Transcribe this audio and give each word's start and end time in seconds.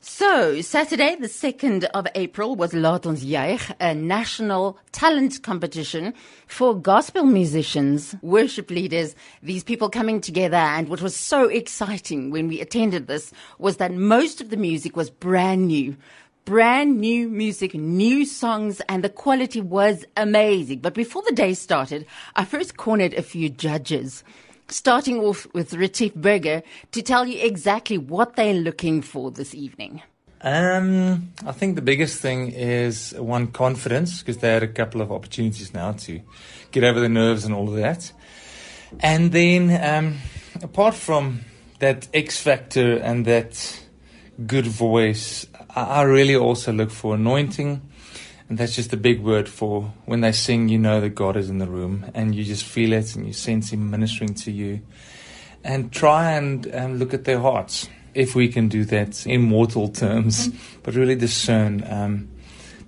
So, 0.00 0.60
Saturday, 0.60 1.16
the 1.16 1.26
2nd 1.26 1.82
of 1.92 2.06
April, 2.14 2.54
was 2.54 2.72
Laat 2.72 3.04
ons 3.04 3.24
a 3.80 3.94
national 3.94 4.78
talent 4.92 5.42
competition 5.42 6.14
for 6.46 6.80
gospel 6.80 7.24
musicians, 7.24 8.14
worship 8.22 8.70
leaders, 8.70 9.16
these 9.42 9.64
people 9.64 9.90
coming 9.90 10.20
together. 10.20 10.56
And 10.56 10.88
what 10.88 11.02
was 11.02 11.16
so 11.16 11.48
exciting 11.48 12.30
when 12.30 12.46
we 12.46 12.60
attended 12.60 13.08
this 13.08 13.32
was 13.58 13.78
that 13.78 13.92
most 13.92 14.40
of 14.40 14.50
the 14.50 14.56
music 14.56 14.94
was 14.94 15.10
brand 15.10 15.66
new. 15.66 15.96
Brand 16.44 17.00
new 17.00 17.28
music, 17.28 17.74
new 17.74 18.24
songs, 18.24 18.80
and 18.88 19.02
the 19.02 19.10
quality 19.10 19.60
was 19.60 20.04
amazing. 20.16 20.78
But 20.78 20.94
before 20.94 21.22
the 21.26 21.34
day 21.34 21.54
started, 21.54 22.06
I 22.36 22.44
first 22.44 22.76
cornered 22.76 23.14
a 23.14 23.22
few 23.22 23.48
judges 23.48 24.22
starting 24.68 25.20
off 25.20 25.46
with 25.54 25.74
Retief 25.74 26.14
Burger 26.14 26.62
to 26.92 27.02
tell 27.02 27.26
you 27.26 27.44
exactly 27.44 27.98
what 27.98 28.36
they're 28.36 28.54
looking 28.54 29.02
for 29.02 29.30
this 29.30 29.54
evening. 29.54 30.02
Um, 30.40 31.32
I 31.44 31.52
think 31.52 31.74
the 31.74 31.82
biggest 31.82 32.20
thing 32.20 32.52
is 32.52 33.12
one 33.18 33.48
confidence 33.48 34.20
because 34.20 34.38
they 34.38 34.48
had 34.48 34.62
a 34.62 34.68
couple 34.68 35.00
of 35.00 35.10
opportunities 35.10 35.74
now 35.74 35.92
to 35.92 36.20
get 36.70 36.84
over 36.84 37.00
the 37.00 37.08
nerves 37.08 37.44
and 37.44 37.54
all 37.54 37.68
of 37.68 37.74
that. 37.74 38.12
And 39.00 39.32
then, 39.32 39.70
um, 39.82 40.18
apart 40.62 40.94
from 40.94 41.40
that 41.80 42.06
X 42.14 42.40
factor 42.40 42.98
and 42.98 43.24
that 43.26 43.80
good 44.46 44.66
voice, 44.66 45.46
I, 45.74 45.82
I 45.82 46.02
really 46.02 46.36
also 46.36 46.72
look 46.72 46.90
for 46.90 47.14
anointing 47.16 47.87
and 48.48 48.56
that's 48.56 48.74
just 48.74 48.92
a 48.92 48.96
big 48.96 49.20
word 49.20 49.48
for 49.48 49.92
when 50.06 50.22
they 50.22 50.32
sing, 50.32 50.68
you 50.68 50.78
know 50.78 51.00
that 51.00 51.10
God 51.10 51.36
is 51.36 51.50
in 51.50 51.58
the 51.58 51.66
room 51.66 52.10
and 52.14 52.34
you 52.34 52.44
just 52.44 52.64
feel 52.64 52.92
it 52.92 53.14
and 53.14 53.26
you 53.26 53.32
sense 53.32 53.72
Him 53.72 53.90
ministering 53.90 54.34
to 54.34 54.50
you. 54.50 54.80
And 55.64 55.92
try 55.92 56.32
and 56.32 56.74
um, 56.74 56.98
look 56.98 57.12
at 57.12 57.24
their 57.24 57.40
hearts, 57.40 57.88
if 58.14 58.34
we 58.34 58.48
can 58.48 58.68
do 58.68 58.84
that 58.86 59.26
in 59.26 59.42
mortal 59.42 59.88
terms, 59.88 60.48
mm-hmm. 60.48 60.80
but 60.82 60.94
really 60.94 61.16
discern. 61.16 61.84
Um, 61.86 62.28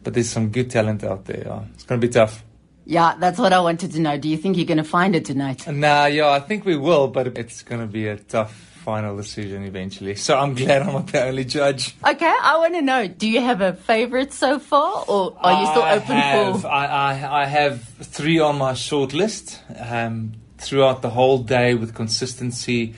but 0.03 0.15
there's 0.15 0.31
some 0.31 0.49
good 0.49 0.71
talent 0.71 1.05
out 1.05 1.27
there. 1.27 1.53
Uh, 1.53 1.65
it's 1.75 1.85
going 1.85 2.01
to 2.01 2.07
be 2.07 2.13
tough. 2.13 2.43
Yeah, 2.87 3.17
that's 3.19 3.39
what 3.39 3.53
I 3.53 3.61
wanted 3.61 3.93
to 3.93 4.01
know. 4.01 4.17
Do 4.17 4.29
you 4.29 4.37
think 4.37 4.57
you're 4.57 4.67
going 4.67 4.79
to 4.79 4.85
find 4.85 5.15
it 5.15 5.27
tonight? 5.27 5.67
Nah, 5.67 6.07
yeah, 6.07 6.31
I 6.31 6.41
think 6.41 6.65
we 6.65 6.77
will, 6.77 7.09
but 7.09 7.39
it's 7.39 7.63
going 7.63 7.81
to 7.83 7.87
be 7.87 8.07
a 8.09 8.17
tough 8.17 8.70
final 8.91 9.17
decision 9.17 9.63
eventually. 9.65 10.17
So 10.17 10.37
I'm 10.37 10.55
glad 10.55 10.83
I'm 10.83 10.93
not 10.93 11.07
the 11.07 11.25
only 11.25 11.45
judge. 11.45 11.95
Okay, 12.05 12.35
I 12.43 12.59
want 12.59 12.75
to 12.75 12.83
know: 12.83 13.07
Do 13.07 13.29
you 13.29 13.41
have 13.41 13.61
a 13.61 13.73
favorite 13.73 14.33
so 14.33 14.59
far, 14.59 15.05
or 15.07 15.37
are 15.39 15.61
you 15.61 15.67
still 15.71 15.83
I 15.83 15.97
open 15.97 16.17
have, 16.17 16.63
for? 16.63 16.69
I, 16.69 16.87
I, 16.87 17.43
I 17.43 17.47
have 17.47 17.83
three 18.17 18.41
on 18.41 18.59
my 18.59 18.75
short 18.75 19.13
list. 19.13 19.61
Um, 19.79 20.33
throughout 20.59 21.01
the 21.03 21.11
whole 21.11 21.39
day 21.39 21.75
with 21.75 21.95
consistency, 21.95 22.95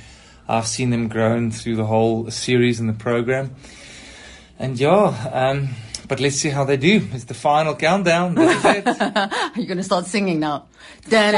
I've 0.49 0.67
seen 0.67 0.91
them 0.91 1.09
grown 1.09 1.51
through 1.51 1.77
the 1.77 1.87
whole 1.87 2.31
series 2.31 2.81
and 2.81 2.89
the 2.89 2.99
program. 3.09 3.55
And 4.59 4.79
yeah, 4.79 5.31
um, 5.33 5.69
but 6.09 6.21
let's 6.21 6.37
see 6.37 6.51
how 6.51 6.65
they 6.65 6.77
do. 6.77 7.09
It's 7.13 7.25
the 7.25 7.35
final 7.35 7.75
countdown. 7.75 8.35
That 8.35 8.57
is 8.57 8.65
it. 8.77 8.85
You're 9.57 9.67
going 9.67 9.79
to 9.79 9.85
start 9.85 10.07
singing 10.07 10.41
now. 10.41 10.67
okay, 11.07 11.33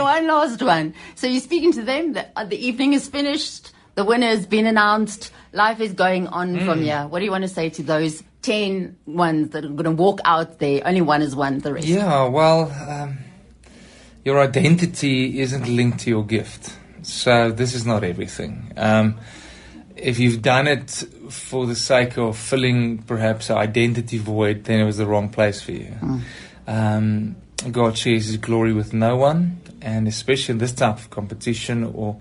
one 0.00 0.26
last 0.26 0.62
one. 0.62 0.94
So 1.14 1.26
you're 1.26 1.40
speaking 1.40 1.72
to 1.72 1.82
them. 1.82 2.14
The, 2.14 2.26
uh, 2.36 2.44
the 2.44 2.56
evening 2.56 2.94
is 2.94 3.08
finished. 3.08 3.72
The 3.94 4.04
winner 4.04 4.28
has 4.28 4.46
been 4.46 4.66
announced. 4.66 5.32
Life 5.52 5.80
is 5.80 5.92
going 5.92 6.26
on 6.28 6.56
mm. 6.56 6.64
from 6.64 6.82
here. 6.82 7.06
What 7.08 7.18
do 7.20 7.24
you 7.24 7.30
want 7.30 7.42
to 7.42 7.48
say 7.48 7.68
to 7.70 7.82
those 7.82 8.22
10 8.42 8.96
ones 9.06 9.50
that 9.50 9.64
are 9.64 9.68
going 9.68 9.84
to 9.84 9.90
walk 9.90 10.20
out 10.24 10.58
there? 10.58 10.80
Only 10.86 11.02
one 11.02 11.22
is 11.22 11.36
won, 11.36 11.58
the 11.58 11.74
rest. 11.74 11.86
Yeah, 11.86 12.28
well, 12.28 12.72
um, 12.88 13.18
your 14.24 14.40
identity 14.40 15.40
isn't 15.40 15.68
linked 15.68 16.00
to 16.00 16.10
your 16.10 16.24
gift. 16.24 16.74
So 17.02 17.50
this 17.50 17.74
is 17.74 17.86
not 17.86 18.04
everything. 18.04 18.72
Um, 18.76 19.18
if 19.98 20.18
you've 20.18 20.42
done 20.42 20.66
it 20.66 20.90
for 21.30 21.66
the 21.66 21.74
sake 21.74 22.16
of 22.16 22.36
filling 22.36 22.98
perhaps 22.98 23.50
an 23.50 23.58
identity 23.58 24.18
void, 24.18 24.64
then 24.64 24.80
it 24.80 24.84
was 24.84 24.96
the 24.96 25.06
wrong 25.06 25.28
place 25.28 25.60
for 25.60 25.72
you. 25.72 25.94
Mm. 26.00 26.20
Um, 26.66 27.36
God 27.72 27.98
shares 27.98 28.26
His 28.26 28.36
glory 28.36 28.72
with 28.72 28.92
no 28.92 29.16
one, 29.16 29.60
and 29.82 30.06
especially 30.06 30.52
in 30.52 30.58
this 30.58 30.72
type 30.72 30.98
of 30.98 31.10
competition, 31.10 31.84
or 31.84 32.20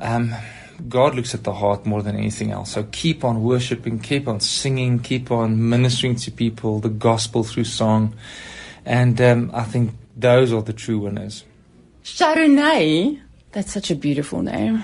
um, 0.00 0.34
God 0.88 1.14
looks 1.14 1.34
at 1.34 1.44
the 1.44 1.54
heart 1.54 1.86
more 1.86 2.02
than 2.02 2.16
anything 2.16 2.50
else. 2.50 2.72
So 2.72 2.86
keep 2.90 3.24
on 3.24 3.42
worshiping, 3.42 4.00
keep 4.00 4.26
on 4.26 4.40
singing, 4.40 4.98
keep 4.98 5.30
on 5.30 5.68
ministering 5.68 6.16
to 6.16 6.30
people, 6.30 6.80
the 6.80 6.88
gospel 6.88 7.44
through 7.44 7.64
song, 7.64 8.14
and 8.84 9.20
um, 9.20 9.50
I 9.54 9.64
think 9.64 9.92
those 10.16 10.52
are 10.52 10.62
the 10.62 10.72
true 10.72 10.98
winners. 10.98 11.44
Chardonnay 12.02 13.20
that's 13.52 13.72
such 13.72 13.90
a 13.90 13.94
beautiful 13.94 14.42
name. 14.42 14.82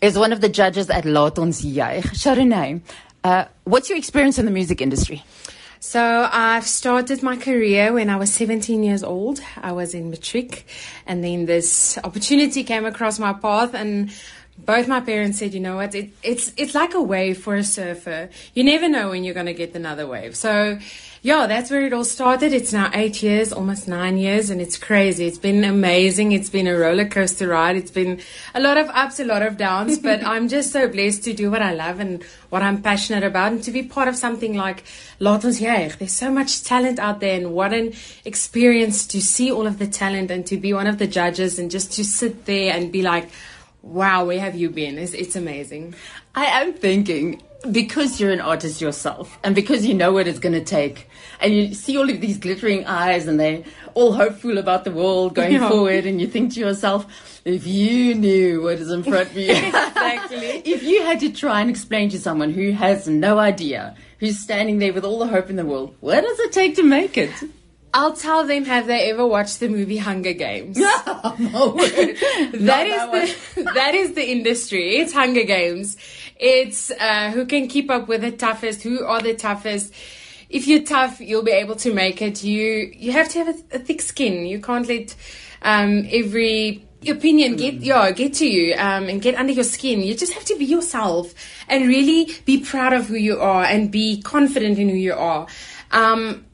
Is 0.00 0.18
one 0.18 0.32
of 0.32 0.40
the 0.40 0.48
judges 0.48 0.90
at 0.90 1.04
Laat 1.04 1.38
ons 1.38 1.64
juig. 1.64 2.82
Uh, 3.22 3.46
what's 3.64 3.88
your 3.88 3.96
experience 3.96 4.38
in 4.38 4.44
the 4.44 4.50
music 4.50 4.82
industry? 4.82 5.22
So 5.80 6.28
I've 6.32 6.66
started 6.66 7.22
my 7.22 7.36
career 7.36 7.92
when 7.92 8.08
I 8.10 8.16
was 8.16 8.32
17 8.32 8.82
years 8.82 9.02
old. 9.02 9.40
I 9.60 9.72
was 9.72 9.94
in 9.94 10.10
matric 10.10 10.66
and 11.06 11.22
then 11.22 11.46
this 11.46 11.98
opportunity 12.04 12.64
came 12.64 12.86
across 12.86 13.18
my 13.18 13.34
path 13.34 13.74
and 13.74 14.10
both 14.56 14.88
my 14.88 15.00
parents 15.00 15.38
said, 15.38 15.52
you 15.52 15.60
know 15.60 15.76
what, 15.76 15.94
it, 15.94 16.10
it's 16.22 16.52
it's 16.56 16.74
like 16.74 16.94
a 16.94 17.02
wave 17.02 17.38
for 17.38 17.54
a 17.54 17.64
surfer. 17.64 18.30
You 18.54 18.64
never 18.64 18.88
know 18.88 19.10
when 19.10 19.24
you're 19.24 19.34
going 19.34 19.46
to 19.46 19.54
get 19.54 19.74
another 19.74 20.06
wave. 20.06 20.36
So, 20.36 20.78
yeah, 21.24 21.46
that's 21.46 21.70
where 21.70 21.86
it 21.86 21.94
all 21.94 22.04
started. 22.04 22.52
It's 22.52 22.70
now 22.70 22.90
eight 22.92 23.22
years, 23.22 23.50
almost 23.50 23.88
nine 23.88 24.18
years, 24.18 24.50
and 24.50 24.60
it's 24.60 24.76
crazy. 24.76 25.26
It's 25.26 25.38
been 25.38 25.64
amazing. 25.64 26.32
It's 26.32 26.50
been 26.50 26.66
a 26.66 26.76
roller 26.76 27.06
coaster 27.08 27.48
ride. 27.48 27.76
It's 27.76 27.90
been 27.90 28.20
a 28.54 28.60
lot 28.60 28.76
of 28.76 28.90
ups, 28.90 29.18
a 29.20 29.24
lot 29.24 29.40
of 29.40 29.56
downs, 29.56 29.98
but 29.98 30.22
I'm 30.32 30.48
just 30.48 30.70
so 30.70 30.86
blessed 30.86 31.24
to 31.24 31.32
do 31.32 31.50
what 31.50 31.62
I 31.62 31.72
love 31.72 31.98
and 31.98 32.22
what 32.50 32.60
I'm 32.60 32.82
passionate 32.82 33.24
about, 33.24 33.52
and 33.52 33.62
to 33.62 33.70
be 33.70 33.82
part 33.82 34.06
of 34.06 34.16
something 34.16 34.52
like 34.54 34.84
Laat 35.18 35.46
ons 35.46 35.62
juig. 35.62 35.96
There's 35.96 36.12
so 36.12 36.30
much 36.30 36.62
talent 36.62 36.98
out 36.98 37.20
there, 37.20 37.38
and 37.38 37.54
what 37.54 37.72
an 37.72 37.94
experience 38.26 39.06
to 39.06 39.22
see 39.22 39.50
all 39.50 39.66
of 39.66 39.78
the 39.78 39.86
talent 39.86 40.30
and 40.30 40.44
to 40.48 40.58
be 40.58 40.74
one 40.74 40.86
of 40.86 40.98
the 40.98 41.06
judges 41.06 41.58
and 41.58 41.70
just 41.70 41.90
to 41.92 42.04
sit 42.04 42.44
there 42.44 42.74
and 42.74 42.92
be 42.92 43.00
like 43.00 43.30
Wow, 43.84 44.24
where 44.24 44.40
have 44.40 44.54
you 44.54 44.70
been? 44.70 44.96
It's, 44.96 45.12
it's 45.12 45.36
amazing. 45.36 45.94
I 46.34 46.46
am 46.62 46.72
thinking 46.72 47.42
because 47.70 48.20
you're 48.20 48.32
an 48.32 48.40
artist 48.40 48.80
yourself 48.80 49.38
and 49.42 49.54
because 49.54 49.86
you 49.86 49.94
know 49.94 50.12
what 50.12 50.26
it's 50.26 50.38
going 50.38 50.52
to 50.52 50.64
take 50.64 51.08
and 51.40 51.54
you 51.54 51.74
see 51.74 51.96
all 51.96 52.08
of 52.08 52.20
these 52.20 52.38
glittering 52.38 52.84
eyes 52.86 53.26
and 53.26 53.40
they're 53.40 53.62
all 53.94 54.12
hopeful 54.12 54.58
about 54.58 54.84
the 54.84 54.90
world 54.90 55.34
going 55.34 55.52
yeah. 55.52 55.68
forward 55.68 56.06
and 56.06 56.20
you 56.20 56.26
think 56.26 56.52
to 56.52 56.60
yourself 56.60 57.40
if 57.44 57.66
you 57.66 58.14
knew 58.14 58.62
what 58.62 58.74
is 58.78 58.90
in 58.90 59.02
front 59.02 59.30
of 59.30 59.36
you. 59.36 59.54
Exactly. 59.94 60.62
If 60.64 60.82
you 60.82 61.02
had 61.02 61.20
to 61.20 61.32
try 61.32 61.60
and 61.60 61.70
explain 61.70 62.08
to 62.10 62.18
someone 62.18 62.52
who 62.52 62.72
has 62.72 63.08
no 63.08 63.38
idea 63.38 63.94
who's 64.18 64.38
standing 64.38 64.78
there 64.78 64.92
with 64.92 65.04
all 65.04 65.18
the 65.18 65.26
hope 65.26 65.50
in 65.50 65.56
the 65.56 65.64
world 65.64 65.94
what 66.00 66.20
does 66.22 66.38
it 66.40 66.52
take 66.52 66.76
to 66.76 66.82
make 66.82 67.16
it 67.16 67.32
I'll 67.94 68.12
tell 68.12 68.44
them 68.44 68.64
have 68.64 68.88
they 68.88 69.08
ever 69.12 69.24
watched 69.24 69.60
the 69.60 69.68
movie 69.68 69.98
Hunger 69.98 70.32
Games? 70.32 70.76
no, 70.78 70.96
that 71.76 72.86
is 72.88 72.96
that 72.96 73.36
the 73.54 73.62
that 73.74 73.94
is 73.94 74.14
the 74.14 74.30
industry. 74.30 74.96
It's 74.96 75.12
Hunger 75.12 75.44
Games. 75.44 75.96
It's 76.36 76.90
uh, 76.90 77.30
who 77.30 77.46
can 77.46 77.68
keep 77.68 77.88
up 77.90 78.08
with 78.08 78.22
the 78.22 78.32
toughest. 78.32 78.82
Who 78.82 79.04
are 79.04 79.20
the 79.22 79.34
toughest? 79.34 79.94
If 80.50 80.66
you're 80.66 80.82
tough, 80.82 81.20
you'll 81.20 81.44
be 81.44 81.52
able 81.52 81.76
to 81.76 81.94
make 81.94 82.20
it. 82.20 82.42
You 82.42 82.92
you 82.96 83.12
have 83.12 83.28
to 83.28 83.38
have 83.44 83.48
a, 83.48 83.76
a 83.76 83.78
thick 83.78 84.02
skin. 84.02 84.44
You 84.44 84.60
can't 84.60 84.88
let 84.88 85.14
um, 85.62 86.08
every 86.10 86.84
opinion 87.06 87.54
get 87.54 87.74
yeah 87.74 88.10
get 88.10 88.34
to 88.34 88.46
you 88.46 88.74
um, 88.76 89.08
and 89.08 89.22
get 89.22 89.36
under 89.36 89.52
your 89.52 89.62
skin. 89.62 90.02
You 90.02 90.16
just 90.16 90.32
have 90.32 90.44
to 90.46 90.56
be 90.58 90.64
yourself 90.64 91.32
and 91.68 91.86
really 91.86 92.34
be 92.44 92.58
proud 92.58 92.92
of 92.92 93.06
who 93.06 93.14
you 93.14 93.38
are 93.38 93.62
and 93.62 93.92
be 93.92 94.20
confident 94.20 94.80
in 94.80 94.88
who 94.88 94.96
you 94.96 95.14
are. 95.14 95.46
Um, 95.92 96.44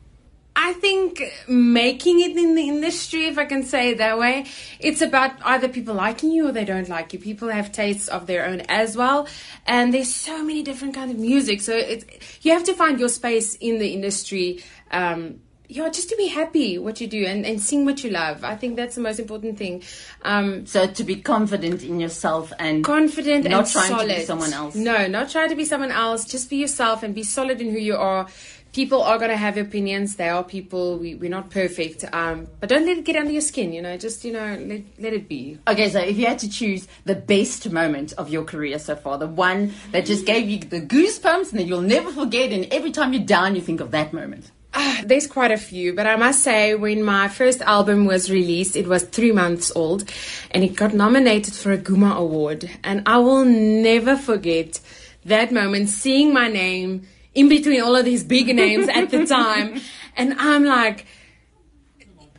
I 0.56 0.72
think 0.74 1.22
making 1.48 2.20
it 2.20 2.36
in 2.36 2.54
the 2.54 2.68
industry, 2.68 3.26
if 3.26 3.38
I 3.38 3.44
can 3.44 3.62
say 3.62 3.90
it 3.90 3.98
that 3.98 4.18
way, 4.18 4.46
it's 4.78 5.00
about 5.00 5.32
either 5.44 5.68
people 5.68 5.94
liking 5.94 6.32
you 6.32 6.48
or 6.48 6.52
they 6.52 6.64
don't 6.64 6.88
like 6.88 7.12
you. 7.12 7.18
People 7.18 7.48
have 7.48 7.70
tastes 7.70 8.08
of 8.08 8.26
their 8.26 8.46
own 8.46 8.60
as 8.62 8.96
well, 8.96 9.28
and 9.66 9.94
there's 9.94 10.12
so 10.12 10.42
many 10.42 10.62
different 10.62 10.94
kinds 10.94 11.12
of 11.12 11.18
music. 11.18 11.60
So 11.60 11.74
it's 11.76 12.04
you 12.42 12.52
have 12.52 12.64
to 12.64 12.74
find 12.74 12.98
your 12.98 13.08
space 13.08 13.54
in 13.56 13.78
the 13.78 13.94
industry. 13.94 14.62
Um, 14.90 15.40
yeah, 15.70 15.88
just 15.88 16.08
to 16.08 16.16
be 16.16 16.26
happy 16.26 16.78
what 16.78 17.00
you 17.00 17.06
do 17.06 17.24
and, 17.24 17.46
and 17.46 17.60
sing 17.60 17.84
what 17.84 18.02
you 18.02 18.10
love. 18.10 18.42
I 18.42 18.56
think 18.56 18.74
that's 18.74 18.96
the 18.96 19.00
most 19.00 19.20
important 19.20 19.56
thing. 19.56 19.84
Um, 20.22 20.66
so 20.66 20.88
to 20.88 21.04
be 21.04 21.16
confident 21.16 21.84
in 21.84 22.00
yourself 22.00 22.52
and 22.58 22.84
confident 22.84 23.44
not 23.44 23.52
and 23.52 23.70
trying 23.70 23.88
solid. 23.88 24.08
to 24.08 24.14
be 24.16 24.24
someone 24.24 24.52
else. 24.52 24.74
No, 24.74 25.06
not 25.06 25.30
try 25.30 25.46
to 25.46 25.54
be 25.54 25.64
someone 25.64 25.92
else. 25.92 26.24
Just 26.24 26.50
be 26.50 26.56
yourself 26.56 27.04
and 27.04 27.14
be 27.14 27.22
solid 27.22 27.60
in 27.60 27.70
who 27.70 27.78
you 27.78 27.94
are 27.94 28.26
people 28.72 29.02
are 29.02 29.18
going 29.18 29.30
to 29.30 29.36
have 29.36 29.56
opinions. 29.56 30.16
They 30.16 30.28
are 30.28 30.44
people. 30.44 30.98
We, 30.98 31.14
we're 31.14 31.30
not 31.30 31.50
perfect. 31.50 32.04
Um, 32.12 32.46
but 32.60 32.68
don't 32.68 32.86
let 32.86 32.98
it 32.98 33.04
get 33.04 33.16
under 33.16 33.32
your 33.32 33.40
skin, 33.40 33.72
you 33.72 33.82
know. 33.82 33.96
Just, 33.96 34.24
you 34.24 34.32
know, 34.32 34.56
let, 34.60 34.82
let 34.98 35.12
it 35.12 35.28
be. 35.28 35.58
Okay, 35.66 35.90
so 35.90 36.00
if 36.00 36.16
you 36.16 36.26
had 36.26 36.38
to 36.40 36.50
choose 36.50 36.86
the 37.04 37.14
best 37.14 37.70
moment 37.70 38.12
of 38.14 38.28
your 38.28 38.44
career 38.44 38.78
so 38.78 38.96
far, 38.96 39.18
the 39.18 39.26
one 39.26 39.72
that 39.92 40.06
just 40.06 40.26
gave 40.26 40.48
you 40.48 40.58
the 40.58 40.80
goosebumps 40.80 41.50
and 41.50 41.60
that 41.60 41.64
you'll 41.64 41.82
never 41.82 42.12
forget, 42.12 42.52
and 42.52 42.66
every 42.72 42.92
time 42.92 43.12
you're 43.12 43.24
down, 43.24 43.54
you 43.54 43.60
think 43.60 43.80
of 43.80 43.90
that 43.90 44.12
moment. 44.12 44.50
Uh, 44.72 45.02
there's 45.04 45.26
quite 45.26 45.50
a 45.50 45.56
few, 45.56 45.92
but 45.94 46.06
I 46.06 46.14
must 46.14 46.44
say, 46.44 46.76
when 46.76 47.02
my 47.02 47.26
first 47.26 47.60
album 47.62 48.04
was 48.04 48.30
released, 48.30 48.76
it 48.76 48.86
was 48.86 49.02
three 49.02 49.32
months 49.32 49.72
old 49.74 50.04
and 50.52 50.62
it 50.62 50.76
got 50.76 50.94
nominated 50.94 51.54
for 51.54 51.72
a 51.72 51.78
Ghoema 51.78 52.14
Award. 52.14 52.70
And 52.84 53.02
I 53.06 53.18
will 53.18 53.44
never 53.44 54.16
forget 54.16 54.80
that 55.24 55.50
moment 55.50 55.88
seeing 55.88 56.32
my 56.32 56.46
name 56.46 57.08
in 57.34 57.48
between 57.48 57.80
all 57.80 57.96
of 57.96 58.04
these 58.04 58.24
big 58.24 58.54
names 58.54 58.88
at 58.88 59.10
the 59.10 59.26
time. 59.26 59.80
And 60.16 60.34
I'm 60.38 60.64
like, 60.64 61.06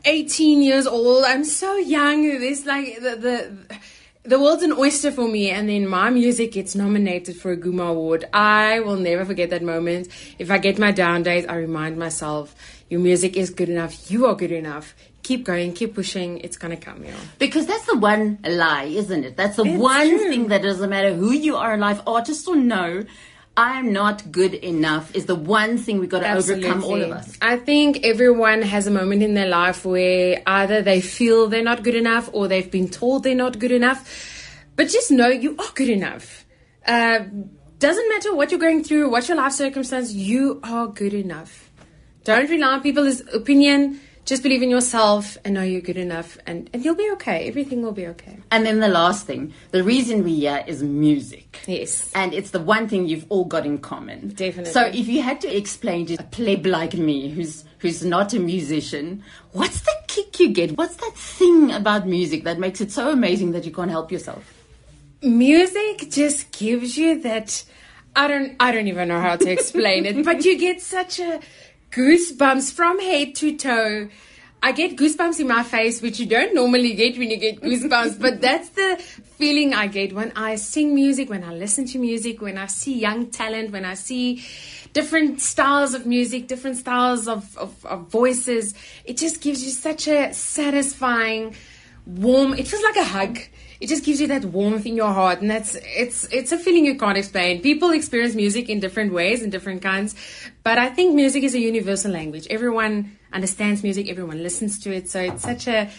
18 0.06 0.62
years 0.62 0.86
old. 0.86 1.24
I'm 1.24 1.44
so 1.44 1.78
young. 1.78 2.24
This 2.24 2.66
like 2.66 2.96
the, 2.96 3.16
the 3.16 3.78
the 4.24 4.40
world's 4.40 4.62
an 4.62 4.74
oyster 4.74 5.12
for 5.12 5.28
me 5.28 5.50
and 5.50 5.68
then 5.68 5.88
my 5.88 6.12
music 6.12 6.52
gets 6.52 6.76
nominated 6.76 7.36
for 7.36 7.52
a 7.52 7.58
Ghoema 7.58 7.90
Award. 7.90 8.26
I 8.34 8.80
will 8.82 8.98
never 8.98 9.26
forget 9.26 9.50
that 9.50 9.64
moment. 9.64 10.10
If 10.38 10.52
I 10.52 10.60
get 10.60 10.78
my 10.78 10.92
down 10.92 11.24
days, 11.24 11.46
I 11.48 11.56
remind 11.56 11.98
myself, 11.98 12.56
your 12.90 13.00
music 13.00 13.36
is 13.36 13.50
good 13.50 13.70
enough. 13.70 14.12
You 14.12 14.28
are 14.28 14.36
good 14.36 14.52
enough. 14.52 14.94
Keep 15.24 15.46
going, 15.46 15.74
keep 15.74 15.96
pushing. 15.96 16.40
It's 16.40 16.58
to 16.58 16.76
come, 16.76 17.04
yeah. 17.04 17.16
Because 17.40 17.66
that's 17.66 17.86
the 17.86 17.98
one 17.98 18.38
lie, 18.44 18.84
isn't 18.84 19.24
it? 19.24 19.38
That's 19.38 19.56
the 19.56 19.66
it's 19.66 19.82
one 19.82 20.10
true. 20.10 20.30
thing 20.30 20.48
that 20.50 20.62
doesn't 20.62 20.90
matter 20.90 21.14
who 21.14 21.32
you 21.32 21.56
are 21.56 21.74
in 21.74 21.80
life, 21.80 22.02
artist 22.06 22.48
or 22.48 22.56
no. 22.56 23.04
I'm 23.62 23.94
not 23.94 24.32
good 24.32 24.56
enough 24.56 25.16
is 25.16 25.28
the 25.28 25.36
one 25.36 25.78
thing 25.78 26.00
we've 26.00 26.10
got 26.10 26.22
to 26.22 26.28
Absolutely. 26.28 26.68
overcome, 26.68 26.84
all 26.84 27.00
of 27.00 27.12
us. 27.12 27.38
I 27.44 27.58
think 27.58 28.04
everyone 28.04 28.64
has 28.64 28.88
a 28.88 28.92
moment 28.92 29.22
in 29.22 29.36
their 29.36 29.48
life 29.48 29.86
where 29.86 30.42
either 30.48 30.82
they 30.82 31.00
feel 31.00 31.48
they're 31.48 31.62
not 31.62 31.84
good 31.84 31.94
enough 31.94 32.28
or 32.34 32.48
they've 32.48 32.72
been 32.72 32.90
told 32.90 33.22
they're 33.22 33.36
not 33.36 33.60
good 33.60 33.72
enough. 33.72 34.02
But 34.76 34.90
just 34.90 35.12
know 35.12 35.28
you 35.28 35.56
are 35.60 35.72
good 35.76 35.90
enough. 35.90 36.44
Uh, 36.88 37.20
doesn't 37.78 38.10
matter 38.10 38.34
what 38.34 38.50
you're 38.50 38.60
going 38.60 38.84
through, 38.84 39.12
what 39.12 39.28
your 39.28 39.38
life 39.38 39.54
circumstance, 39.54 40.12
you 40.12 40.60
are 40.64 40.88
good 40.88 41.14
enough. 41.14 41.70
Don't 42.24 42.50
rely 42.50 42.68
on 42.68 42.82
people's 42.82 43.22
opinion 43.32 44.00
just 44.26 44.44
believe 44.44 44.62
in 44.62 44.70
yourself 44.70 45.38
and 45.44 45.56
know 45.56 45.64
you're 45.64 45.82
good 45.82 45.98
enough 45.98 46.38
and, 46.46 46.70
and 46.74 46.86
you'll 46.86 46.96
be 46.96 47.10
okay. 47.14 47.48
Everything 47.48 47.82
will 47.82 47.92
be 47.92 48.08
okay. 48.08 48.40
And 48.52 48.66
then 48.66 48.80
the 48.80 48.88
last 48.88 49.26
thing, 49.26 49.54
the 49.72 49.84
reason 49.84 50.24
we're 50.24 50.36
here 50.36 50.64
is 50.68 50.84
music. 50.84 51.60
Yes. 51.68 52.12
And 52.14 52.34
it's 52.34 52.52
the 52.52 52.60
one 52.60 52.88
thing 52.88 53.08
you've 53.08 53.26
all 53.30 53.46
got 53.46 53.66
in 53.66 53.80
common. 53.80 54.30
Definitely. 54.30 54.72
So 54.72 54.86
if 54.86 55.08
you 55.08 55.22
had 55.22 55.42
to 55.42 55.56
explain 55.56 56.06
to 56.08 56.16
a 56.16 56.24
pleb 56.24 56.66
like 56.66 56.94
me 56.94 57.30
who's 57.30 57.66
who's 57.80 58.06
not 58.06 58.34
a 58.34 58.40
musician, 58.40 59.24
what's 59.54 59.82
the 59.82 59.94
kick 60.08 60.40
you 60.40 60.50
get? 60.50 60.78
What's 60.78 60.98
that 60.98 61.16
thing 61.16 61.72
about 61.72 62.08
music 62.08 62.44
that 62.44 62.60
makes 62.60 62.80
it 62.80 62.92
so 62.92 63.12
amazing 63.12 63.52
that 63.54 63.66
you 63.66 63.72
can't 63.72 63.90
help 63.90 64.12
yourself? 64.12 64.54
Music 65.24 66.10
just 66.10 66.52
gives 66.52 66.98
you 66.98 67.22
that 67.22 67.64
I 68.16 68.28
don't 68.28 68.56
I 68.60 68.72
don't 68.72 68.88
even 68.88 69.08
know 69.08 69.20
how 69.20 69.36
to 69.36 69.50
explain 69.50 70.06
it, 70.06 70.24
but 70.24 70.46
you 70.46 70.60
get 70.60 70.82
such 70.82 71.20
a 71.20 71.40
goosebumps 71.92 72.72
from 72.72 73.00
head 73.00 73.36
to 73.36 73.56
toe. 73.58 74.10
I 74.64 74.72
get 74.72 74.96
goosebumps 74.96 75.40
in 75.40 75.48
my 75.48 75.64
face, 75.64 76.02
which 76.02 76.20
you 76.20 76.26
don't 76.26 76.54
normally 76.54 76.94
get 76.94 77.18
when 77.18 77.32
you 77.32 77.38
get 77.38 77.62
goosebumps, 77.62 78.22
but 78.22 78.42
that's 78.46 78.70
the 78.70 78.98
feeling 79.38 79.74
I 79.74 79.88
get 79.88 80.14
when 80.14 80.32
I 80.36 80.56
sing 80.56 80.94
music, 80.94 81.30
when 81.30 81.44
I 81.44 81.54
listen 81.54 81.86
to 81.88 82.00
music, 82.00 82.42
when 82.42 82.58
I 82.58 82.68
see 82.68 82.98
young 82.98 83.32
talent, 83.32 83.72
when 83.72 83.86
I 83.86 83.96
see 83.96 84.44
different 84.94 85.42
styles 85.42 85.94
of 85.94 86.06
music, 86.06 86.48
different 86.48 86.78
styles 86.78 87.28
of, 87.28 87.58
of, 87.58 87.86
of 87.86 88.08
voices. 88.08 88.74
It 89.04 89.18
just 89.18 89.42
gives 89.42 89.64
you 89.64 89.72
such 89.72 90.08
a 90.08 90.34
satisfying, 90.34 91.56
warm, 92.06 92.54
it 92.54 92.68
feels 92.68 92.84
like 92.84 92.98
a 92.98 93.04
hug 93.04 93.40
it 93.82 93.90
just 93.90 94.06
gives 94.06 94.22
you 94.22 94.28
that 94.28 94.46
warmth 94.46 94.86
in 94.86 94.96
your 94.96 95.12
heart 95.12 95.42
and 95.42 95.50
that's 95.50 95.76
it's 95.84 96.26
it's 96.32 96.52
a 96.52 96.58
feeling 96.58 96.86
you 96.86 96.96
can't 96.98 97.18
explain. 97.18 97.62
People 97.62 97.90
experience 97.92 98.36
music 98.36 98.70
in 98.70 98.80
different 98.80 99.12
ways 99.12 99.42
and 99.42 99.52
different 99.52 99.82
kinds 99.82 100.16
but 100.64 100.78
i 100.78 100.88
think 100.88 101.16
music 101.16 101.44
is 101.44 101.56
a 101.56 101.60
universal 101.60 102.12
language. 102.12 102.48
Everyone 102.50 103.18
understands 103.34 103.82
music 103.82 104.08
everyone 104.10 104.44
listens 104.44 104.78
to 104.80 104.94
it 104.94 105.10
so 105.10 105.20
it's 105.20 105.42
such 105.42 105.68
a 105.68 105.90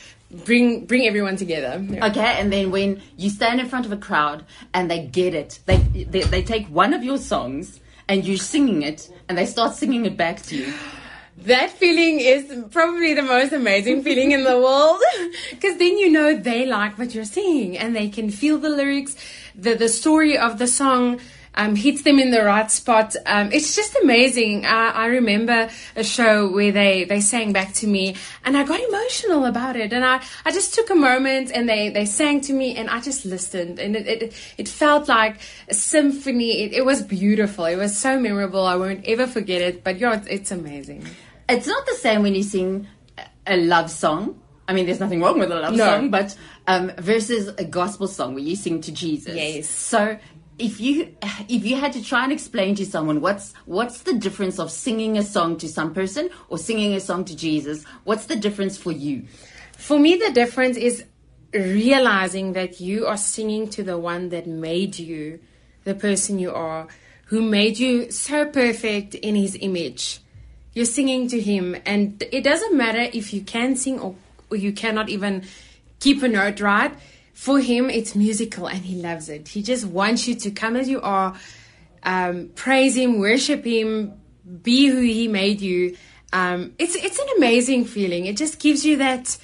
bring 0.45 0.87
bring 0.87 1.07
everyone 1.07 1.37
together. 1.37 1.85
Yeah. 1.89 2.07
okay 2.07 2.37
and 2.41 2.53
then 2.53 2.71
when 2.71 3.03
you 3.17 3.29
stand 3.29 3.61
in 3.61 3.69
front 3.69 3.85
of 3.85 3.93
a 3.93 3.97
crowd 3.97 4.45
and 4.73 4.91
they 4.91 5.05
get 5.05 5.35
it 5.35 5.59
they, 5.67 5.79
they 5.79 6.23
they 6.23 6.43
take 6.43 6.69
one 6.69 6.95
of 6.95 7.03
your 7.03 7.19
songs 7.19 7.81
and 8.09 8.25
you're 8.25 8.37
singing 8.37 8.83
it 8.83 9.11
and 9.29 9.37
they 9.37 9.47
start 9.47 9.75
singing 9.75 10.07
it 10.07 10.17
back 10.17 10.41
to 10.43 10.57
you 10.57 10.73
that 11.45 11.71
feeling 11.71 12.21
is 12.21 12.67
probably 12.71 13.15
the 13.15 13.23
most 13.23 13.53
amazing 13.53 14.03
feeling 14.03 14.33
in 14.33 14.45
the 14.45 14.59
world 14.59 15.01
because 15.51 15.77
then 15.79 15.99
you 15.99 16.11
know 16.11 16.37
they 16.37 16.67
like 16.67 16.99
what 16.99 17.15
you're 17.15 17.25
singing 17.25 17.77
and 17.77 17.95
they 17.95 18.09
can 18.09 18.31
feel 18.31 18.59
the 18.59 18.69
lyrics 18.69 19.17
the 19.55 19.75
the 19.75 19.89
story 19.89 20.37
of 20.39 20.59
the 20.59 20.67
song 20.67 21.21
um, 21.55 21.77
hits 21.77 22.03
them 22.03 22.19
in 22.19 22.31
the 22.31 22.43
right 22.43 22.71
spot. 22.71 23.15
Um, 23.27 23.53
it's 23.53 23.77
just 23.77 23.97
amazing. 24.03 24.65
I, 24.65 24.89
I, 24.89 25.07
remember 25.07 25.69
a 25.97 26.05
show 26.05 26.51
where 26.51 26.73
they, 26.73 27.05
they 27.05 27.21
sang 27.21 27.53
back 27.53 27.75
to 27.75 27.87
me 27.87 28.17
and 28.45 28.57
I 28.57 28.65
got 28.65 28.81
emotional 28.81 29.45
about 29.45 29.77
it. 29.77 29.93
And 29.93 30.05
I, 30.05 30.23
I 30.45 30.51
just 30.51 30.75
took 30.75 30.89
a 30.91 30.95
moment 30.95 31.51
and 31.53 31.69
they, 31.69 31.91
they 31.91 32.07
sang 32.07 32.41
to 32.43 32.53
me 32.53 32.77
and 32.77 32.89
I 32.89 33.01
just 33.01 33.27
listened 33.27 33.79
and 33.79 33.97
it, 33.97 34.07
it, 34.07 34.55
it 34.57 34.69
felt 34.69 35.09
like 35.09 35.41
a 35.69 35.75
symphony. 35.75 36.63
It, 36.63 36.73
it 36.73 36.85
was 36.85 37.03
beautiful. 37.03 37.67
It 37.67 37.77
was 37.77 37.97
so 37.97 38.19
memorable. 38.19 38.65
I 38.65 38.77
won't 38.77 39.05
ever 39.05 39.27
forget 39.27 39.61
it, 39.61 39.85
but 39.85 39.99
yeah, 39.99 40.17
it's, 40.17 40.27
it's 40.29 40.51
amazing 40.51 41.07
it's 41.53 41.67
not 41.67 41.87
the 41.87 41.95
same 41.95 42.23
when 42.23 42.35
you 42.35 42.43
sing 42.43 42.87
a 43.47 43.57
love 43.57 43.91
song. 43.91 44.41
I 44.69 44.73
mean, 44.75 44.87
there's 44.87 45.01
nothing 45.01 45.21
wrong 45.21 45.39
with 45.39 45.51
a 45.51 45.61
love 45.61 45.75
no. 45.75 45.85
song, 45.85 46.11
but 46.11 46.37
um, 46.67 46.93
versus 46.99 47.49
a 47.59 47.65
gospel 47.65 48.07
song 48.07 48.35
where 48.35 48.43
you 48.43 48.57
sing 48.57 48.81
to 48.83 48.93
Jesus. 48.93 49.35
Yes. 49.35 49.69
So 49.69 50.19
if 50.59 50.81
you 50.81 51.15
if 51.49 51.65
you 51.65 51.77
had 51.77 51.93
to 51.95 52.05
try 52.05 52.25
and 52.25 52.33
explain 52.33 52.75
to 52.77 52.87
someone 52.87 53.21
what's 53.21 53.53
what's 53.65 54.03
the 54.03 54.15
difference 54.15 54.59
of 54.59 54.71
singing 54.71 55.19
a 55.19 55.23
song 55.23 55.57
to 55.59 55.69
some 55.69 55.93
person 55.93 56.31
or 56.49 56.59
singing 56.59 56.95
a 56.95 57.01
song 57.01 57.25
to 57.25 57.37
Jesus, 57.37 57.85
what's 58.05 58.27
the 58.27 58.37
difference 58.37 58.77
for 58.77 58.93
you? 58.93 59.27
For 59.77 59.99
me, 59.99 60.17
the 60.17 60.31
difference 60.33 60.77
is 60.77 61.05
realizing 61.53 62.53
that 62.53 62.81
you 62.81 63.07
are 63.07 63.17
singing 63.17 63.69
to 63.71 63.83
the 63.83 63.99
one 63.99 64.29
that 64.31 64.47
made 64.47 64.99
you 64.99 65.41
the 65.85 65.95
person 65.95 66.39
you 66.39 66.53
are, 66.53 66.87
who 67.27 67.43
made 67.43 67.79
you 67.79 68.11
so 68.11 68.47
perfect 68.47 69.15
in 69.17 69.35
His 69.35 69.59
image 69.61 70.21
you're 70.75 70.85
singing 70.87 71.29
to 71.29 71.41
him, 71.41 71.77
and 71.85 72.23
it 72.33 72.43
doesn't 72.43 72.75
matter 72.77 73.11
if 73.13 73.35
you 73.35 73.43
can 73.43 73.77
sing 73.77 74.01
or, 74.01 74.15
or 74.51 74.57
you 74.57 74.73
cannot 74.73 75.09
even 75.09 75.45
keep 76.01 76.23
a 76.23 76.29
note 76.29 76.61
right. 76.61 76.93
For 77.35 77.61
him, 77.61 77.91
it's 77.91 78.15
musical 78.15 78.69
and 78.69 78.85
he 78.85 79.01
loves 79.01 79.29
it. 79.29 79.49
He 79.49 79.63
just 79.63 79.85
wants 79.87 80.29
you 80.29 80.35
to 80.37 80.51
come 80.51 80.77
as 80.77 80.89
you 80.89 81.01
are, 81.01 81.35
um, 82.03 82.51
praise 82.55 82.97
him, 82.97 83.19
worship 83.19 83.65
him, 83.65 84.15
be 84.63 84.87
who 84.87 85.01
he 85.01 85.29
made 85.29 85.61
you. 85.61 85.97
Um, 86.33 86.75
it's 86.79 86.95
it's 86.95 87.19
an 87.19 87.29
amazing 87.37 87.85
feeling. 87.85 88.27
It 88.27 88.37
just 88.37 88.59
gives 88.59 88.85
you 88.85 88.97
that. 88.99 89.37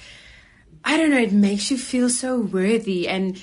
I 0.83 0.97
don't 0.97 1.11
know. 1.11 1.19
It 1.19 1.33
makes 1.33 1.69
you 1.69 1.77
feel 1.77 2.09
so 2.09 2.39
worthy, 2.39 3.07
and 3.07 3.41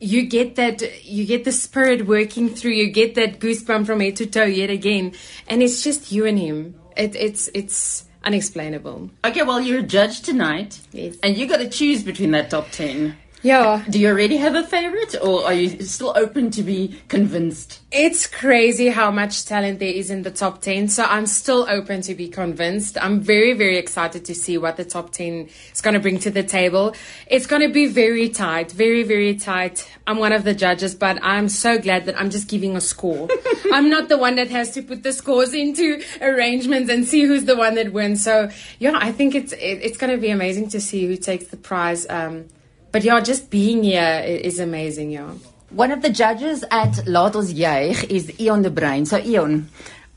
you 0.00 0.26
get 0.26 0.56
that. 0.56 1.04
You 1.04 1.26
get 1.26 1.44
the 1.44 1.52
spirit 1.52 2.06
working 2.06 2.48
through. 2.48 2.72
You 2.72 2.90
get 2.90 3.14
that 3.16 3.40
goosebump 3.40 3.84
from 3.84 4.00
head 4.00 4.16
to 4.16 4.26
toe 4.26 4.44
yet 4.44 4.70
again, 4.70 5.12
and 5.46 5.62
it's 5.62 5.82
just 5.82 6.12
you 6.12 6.24
and 6.24 6.38
him 6.38 6.77
it, 6.98 7.14
it's 7.16 7.48
it's 7.54 8.04
unexplainable. 8.24 9.10
Okay, 9.24 9.42
well 9.42 9.60
you're 9.60 9.82
judged 9.82 10.24
tonight, 10.24 10.80
yes. 10.92 11.16
and 11.22 11.36
you 11.36 11.46
got 11.46 11.58
to 11.58 11.68
choose 11.68 12.02
between 12.02 12.32
that 12.32 12.50
top 12.50 12.70
ten. 12.70 13.16
Yeah. 13.42 13.84
Do 13.88 14.00
you 14.00 14.08
already 14.08 14.36
have 14.38 14.56
a 14.56 14.64
favorite 14.64 15.14
or 15.22 15.44
are 15.44 15.52
you 15.52 15.82
still 15.84 16.12
open 16.16 16.50
to 16.52 16.62
be 16.62 17.00
convinced? 17.08 17.80
It's 17.92 18.26
crazy 18.26 18.88
how 18.88 19.10
much 19.10 19.46
talent 19.46 19.78
there 19.78 19.92
is 19.92 20.10
in 20.10 20.22
the 20.22 20.30
top 20.30 20.60
10. 20.60 20.88
So 20.88 21.04
I'm 21.04 21.26
still 21.26 21.66
open 21.68 22.02
to 22.02 22.14
be 22.14 22.28
convinced. 22.28 22.98
I'm 23.00 23.20
very, 23.20 23.52
very 23.52 23.78
excited 23.78 24.24
to 24.24 24.34
see 24.34 24.58
what 24.58 24.76
the 24.76 24.84
top 24.84 25.10
10 25.12 25.48
is 25.72 25.80
going 25.80 25.94
to 25.94 26.00
bring 26.00 26.18
to 26.20 26.30
the 26.30 26.42
table. 26.42 26.94
It's 27.28 27.46
going 27.46 27.62
to 27.62 27.72
be 27.72 27.86
very 27.86 28.28
tight, 28.28 28.72
very, 28.72 29.04
very 29.04 29.36
tight. 29.36 29.88
I'm 30.06 30.18
one 30.18 30.32
of 30.32 30.42
the 30.42 30.54
judges, 30.54 30.94
but 30.94 31.22
I'm 31.22 31.48
so 31.48 31.78
glad 31.78 32.06
that 32.06 32.20
I'm 32.20 32.30
just 32.30 32.48
giving 32.48 32.76
a 32.76 32.80
score. 32.80 33.28
I'm 33.72 33.88
not 33.88 34.08
the 34.08 34.18
one 34.18 34.34
that 34.34 34.50
has 34.50 34.72
to 34.72 34.82
put 34.82 35.04
the 35.04 35.12
scores 35.12 35.54
into 35.54 36.02
arrangements 36.20 36.90
and 36.90 37.06
see 37.06 37.22
who's 37.22 37.44
the 37.44 37.56
one 37.56 37.76
that 37.76 37.92
wins. 37.92 38.22
So 38.22 38.50
yeah, 38.80 38.98
I 39.00 39.12
think 39.12 39.36
it's, 39.36 39.52
it, 39.52 39.80
it's 39.82 39.96
going 39.96 40.12
to 40.12 40.20
be 40.20 40.30
amazing 40.30 40.70
to 40.70 40.80
see 40.80 41.06
who 41.06 41.16
takes 41.16 41.46
the 41.46 41.56
prize. 41.56 42.04
Um, 42.10 42.46
but 42.92 43.04
yeah, 43.04 43.20
just 43.20 43.50
being 43.50 43.84
here 43.84 44.22
is 44.24 44.58
amazing, 44.58 45.10
yeah. 45.10 45.32
One 45.70 45.90
of 45.90 46.00
the 46.00 46.08
judges 46.10 46.64
at 46.70 47.06
Laat 47.06 47.36
ons 47.36 47.52
juig 47.52 48.04
is 48.08 48.40
Eon 48.40 48.62
de 48.62 48.70
Bruin. 48.70 49.04
So 49.04 49.18
Eon, 49.18 49.68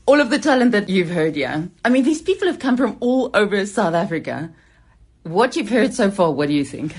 all 0.06 0.20
of 0.20 0.30
the 0.30 0.38
talent 0.38 0.72
that 0.72 0.88
you've 0.88 1.10
heard 1.10 1.36
here. 1.36 1.68
I 1.84 1.90
mean, 1.90 2.04
these 2.04 2.22
people 2.22 2.48
have 2.48 2.58
come 2.58 2.76
from 2.76 2.96
all 3.00 3.30
over 3.34 3.66
South 3.66 3.94
Africa. 3.94 4.50
What 5.24 5.54
you've 5.54 5.68
heard 5.68 5.92
so 5.92 6.10
far, 6.10 6.32
what 6.32 6.48
do 6.48 6.54
you 6.54 6.64
think? 6.64 6.96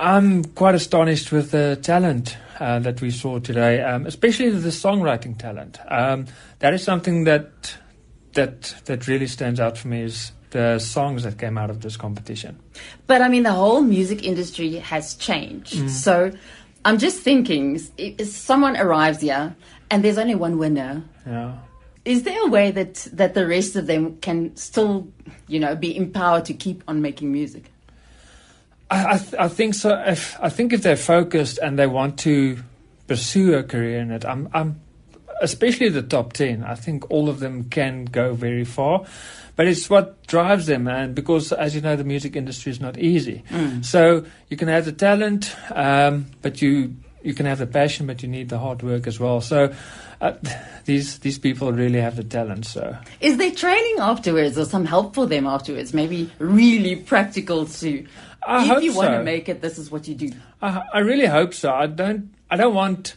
I'm 0.00 0.44
quite 0.44 0.74
astonished 0.74 1.32
with 1.32 1.50
the 1.50 1.78
talent 1.80 2.36
uh, 2.60 2.78
that 2.80 3.00
we 3.00 3.10
saw 3.10 3.38
today, 3.38 3.80
um, 3.82 4.06
especially 4.06 4.50
the 4.50 4.68
songwriting 4.68 5.38
talent. 5.38 5.78
Um, 5.88 6.26
that 6.58 6.74
is 6.74 6.82
something 6.82 7.24
that 7.24 7.76
that 8.34 8.74
that 8.84 9.08
really 9.08 9.26
stands 9.26 9.58
out 9.58 9.78
for 9.78 9.88
me. 9.88 10.02
Is 10.02 10.32
the 10.50 10.78
songs 10.78 11.24
that 11.24 11.38
came 11.38 11.58
out 11.58 11.70
of 11.70 11.80
this 11.80 11.96
competition. 11.96 12.58
But 13.06 13.22
I 13.22 13.28
mean, 13.28 13.42
the 13.42 13.52
whole 13.52 13.82
music 13.82 14.24
industry 14.24 14.74
has 14.76 15.14
changed. 15.14 15.74
Mm. 15.74 15.90
So 15.90 16.32
I'm 16.84 16.98
just 16.98 17.20
thinking, 17.20 17.80
if 17.96 18.28
someone 18.28 18.76
arrives 18.76 19.20
here 19.20 19.54
and 19.90 20.04
there's 20.04 20.18
only 20.18 20.34
one 20.34 20.58
winner. 20.58 21.02
Yeah. 21.26 21.58
Is 22.04 22.22
there 22.22 22.42
a 22.46 22.48
way 22.48 22.70
that 22.70 23.06
that 23.12 23.34
the 23.34 23.46
rest 23.46 23.76
of 23.76 23.86
them 23.86 24.16
can 24.18 24.56
still, 24.56 25.08
you 25.46 25.60
know, 25.60 25.76
be 25.76 25.94
empowered 25.94 26.46
to 26.46 26.54
keep 26.54 26.82
on 26.88 27.02
making 27.02 27.30
music? 27.30 27.70
I, 28.90 29.14
I, 29.14 29.18
th- 29.18 29.34
I 29.34 29.48
think 29.48 29.74
so. 29.74 30.02
If, 30.06 30.38
I 30.40 30.48
think 30.48 30.72
if 30.72 30.82
they're 30.82 30.96
focused 30.96 31.58
and 31.58 31.78
they 31.78 31.86
want 31.86 32.18
to 32.20 32.58
pursue 33.06 33.54
a 33.54 33.62
career 33.62 34.00
in 34.00 34.10
it, 34.10 34.24
I'm, 34.24 34.48
I'm, 34.54 34.80
especially 35.40 35.88
the 35.88 36.02
top 36.02 36.32
ten. 36.32 36.64
I 36.64 36.74
think 36.74 37.10
all 37.10 37.28
of 37.28 37.40
them 37.40 37.64
can 37.64 38.04
go 38.04 38.34
very 38.34 38.64
far, 38.64 39.04
but 39.56 39.66
it's 39.66 39.88
what 39.90 40.26
drives 40.26 40.66
them. 40.66 40.86
And 40.88 41.14
because, 41.14 41.52
as 41.52 41.74
you 41.74 41.80
know, 41.80 41.96
the 41.96 42.04
music 42.04 42.36
industry 42.36 42.70
is 42.70 42.80
not 42.80 42.98
easy. 42.98 43.42
Mm. 43.50 43.84
So 43.84 44.24
you 44.48 44.56
can 44.56 44.68
have 44.68 44.84
the 44.84 44.92
talent, 44.92 45.54
um, 45.74 46.26
but 46.42 46.62
you 46.62 46.94
you 47.22 47.34
can 47.34 47.46
have 47.46 47.58
the 47.58 47.66
passion, 47.66 48.06
but 48.06 48.22
you 48.22 48.28
need 48.28 48.48
the 48.48 48.58
hard 48.58 48.82
work 48.82 49.06
as 49.06 49.18
well. 49.18 49.40
So. 49.40 49.74
Uh, 50.20 50.32
these 50.84 51.20
these 51.20 51.38
people 51.38 51.70
really 51.70 52.00
have 52.00 52.16
the 52.16 52.24
talent. 52.24 52.64
So, 52.66 52.96
is 53.20 53.36
there 53.36 53.52
training 53.52 53.96
afterwards, 54.00 54.58
or 54.58 54.64
some 54.64 54.84
help 54.84 55.14
for 55.14 55.26
them 55.26 55.46
afterwards? 55.46 55.94
Maybe 55.94 56.28
really 56.40 56.96
practical 56.96 57.66
to. 57.66 58.04
I 58.42 58.76
if 58.76 58.82
you 58.82 58.94
want 58.94 59.12
to 59.12 59.22
make 59.22 59.48
it, 59.48 59.60
this 59.60 59.78
is 59.78 59.92
what 59.92 60.08
you 60.08 60.16
do. 60.16 60.32
I, 60.60 60.82
I 60.92 60.98
really 61.00 61.26
hope 61.26 61.54
so. 61.54 61.70
I 61.70 61.86
don't. 61.86 62.34
I 62.50 62.56
don't 62.56 62.74
want 62.74 63.14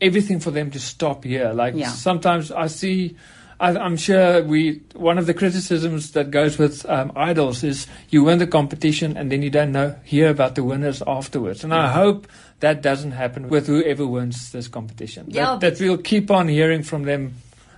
everything 0.00 0.40
for 0.40 0.50
them 0.50 0.70
to 0.70 0.78
stop 0.80 1.24
here. 1.24 1.52
Like 1.52 1.74
Yeah. 1.74 1.88
sometimes 1.88 2.50
I 2.50 2.66
see. 2.68 3.16
I, 3.58 3.76
I'm 3.76 3.98
sure 3.98 4.42
we. 4.42 4.80
One 4.94 5.18
of 5.18 5.26
the 5.26 5.34
criticisms 5.34 6.12
that 6.12 6.30
goes 6.30 6.56
with 6.58 6.88
um, 6.88 7.12
idols 7.14 7.62
is 7.62 7.86
you 8.08 8.24
win 8.24 8.38
the 8.38 8.46
competition 8.46 9.16
and 9.18 9.30
then 9.30 9.42
you 9.42 9.50
don't 9.50 9.70
know 9.72 9.94
hear 10.04 10.30
about 10.30 10.54
the 10.54 10.64
winners 10.64 11.02
afterwards. 11.06 11.62
And 11.62 11.74
I 11.74 11.92
hope 11.92 12.26
that 12.60 12.80
doesn't 12.80 13.12
happen 13.12 13.48
with 13.50 13.66
whoever 13.66 14.06
wins 14.06 14.50
this 14.52 14.66
competition. 14.68 15.26
Yeah, 15.28 15.56
that, 15.60 15.76
that 15.76 15.80
we'll 15.80 15.98
keep 15.98 16.30
on 16.30 16.48
hearing 16.48 16.82
from 16.82 17.02
them 17.02 17.34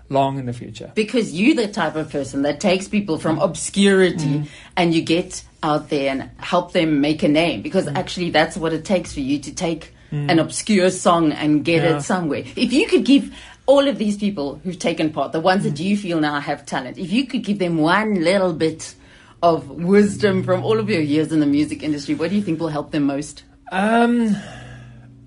long 0.09 0.39
in 0.39 0.47
the 0.47 0.53
future. 0.53 0.93
Because 0.95 1.33
you're 1.33 1.57
the 1.57 1.67
type 1.73 1.97
of 1.97 2.11
person 2.13 2.43
that 2.43 2.61
takes 2.61 2.87
people 2.87 3.19
from 3.19 3.39
obscurity 3.41 4.25
Mm. 4.25 4.49
and 4.77 4.95
you 4.95 5.03
get 5.03 5.43
out 5.65 5.89
there 5.89 6.11
and 6.11 6.31
help 6.39 6.73
them 6.73 7.01
make 7.01 7.23
a 7.25 7.29
name. 7.29 7.63
Because 7.63 7.87
Mm. 7.87 7.97
actually, 7.97 8.31
that's 8.31 8.57
what 8.57 8.73
it 8.73 8.85
takes 8.85 9.13
for 9.15 9.21
you 9.21 9.39
to 9.41 9.53
take 9.55 9.95
an 10.13 10.39
obscure 10.39 10.91
song 10.91 11.33
and 11.33 11.65
get 11.65 11.83
Yeah. 11.83 11.97
it 11.97 12.03
somewhere. 12.03 12.45
If 12.55 12.73
you 12.73 12.87
could 12.87 13.05
give 13.05 13.33
all 13.67 13.89
of 13.89 13.97
these 13.99 14.17
people 14.19 14.61
who've 14.63 14.79
taken 14.79 15.11
part, 15.11 15.33
the 15.33 15.41
ones 15.41 15.65
that 15.65 15.75
Mm. 15.75 15.85
you 15.85 15.97
feel 15.97 16.21
now 16.21 16.39
have 16.41 16.67
talent, 16.67 16.99
if 16.99 17.11
you 17.11 17.27
could 17.27 17.43
give 17.45 17.59
them 17.59 17.79
one 17.79 18.23
little 18.23 18.53
bit 18.53 18.95
of 19.43 19.69
wisdom 19.71 20.43
from 20.45 20.63
all 20.65 20.79
of 20.79 20.89
your 20.91 21.01
years 21.01 21.33
in 21.33 21.41
the 21.41 21.47
music 21.47 21.83
industry, 21.83 22.15
what 22.15 22.31
do 22.31 22.37
you 22.37 22.43
think 22.43 22.61
will 22.61 22.69
help 22.69 22.91
them 22.93 23.05
most? 23.05 23.43
Um, 23.73 24.37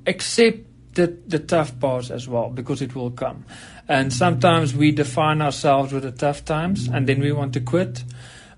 accept 0.06 0.60
the, 0.94 1.18
the 1.28 1.40
tough 1.40 1.78
parts 1.80 2.12
as 2.12 2.28
well 2.28 2.50
because 2.50 2.82
it 2.82 2.96
will 2.96 3.12
come. 3.12 3.44
And 3.88 4.14
sometimes 4.14 4.74
we 4.76 4.92
define 4.92 5.42
ourselves 5.42 5.92
with 5.92 6.04
the 6.04 6.12
tough 6.12 6.46
times 6.46 6.88
and 6.88 7.08
then 7.08 7.20
we 7.20 7.32
want 7.32 7.54
to 7.54 7.60
quit. 7.60 8.04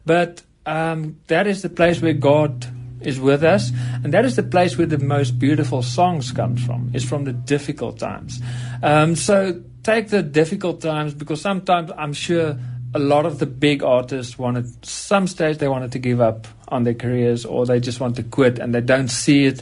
But 0.06 0.44
um, 0.66 1.18
that 1.28 1.48
is 1.48 1.62
the 1.62 1.70
place 1.70 2.02
where 2.02 2.14
God 2.14 2.68
is 3.02 3.20
with 3.20 3.44
us. 3.44 3.72
And 4.04 4.14
that 4.14 4.26
is 4.26 4.36
the 4.36 4.44
place 4.44 4.78
where 4.78 4.88
the 4.88 4.98
most 4.98 5.40
beautiful 5.40 5.82
songs 5.82 6.32
comes 6.32 6.64
from, 6.66 6.92
is 6.94 7.04
from 7.04 7.24
the 7.24 7.34
difficult 7.34 8.00
times. 8.00 8.42
Um, 8.84 9.16
so 9.16 9.62
take 9.84 10.10
the 10.10 10.22
difficult 10.22 10.82
times 10.82 11.14
because 11.14 11.42
sometimes 11.42 11.92
I'm 11.98 12.14
sure 12.14 12.58
a 12.94 13.00
lot 13.00 13.26
of 13.26 13.40
the 13.40 13.46
big 13.46 13.84
artists 13.84 14.38
wanted 14.38 14.86
some 14.86 15.28
stage 15.28 15.58
they 15.58 15.68
wanted 15.68 15.92
to 15.92 16.00
give 16.00 16.22
up 16.22 16.48
on 16.70 16.84
their 16.84 16.94
careers 16.94 17.46
or 17.46 17.66
they 17.66 17.80
just 17.80 18.00
want 18.00 18.16
to 18.16 18.24
quit 18.24 18.60
and 18.60 18.74
they 18.74 18.82
don't 18.82 19.10
see 19.10 19.46
it 19.46 19.62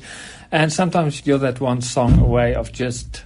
and 0.51 0.71
sometimes 0.71 1.25
you're 1.25 1.39
that 1.39 1.59
one 1.59 1.81
song 1.81 2.19
away 2.19 2.53
of 2.55 2.71
just 2.71 3.23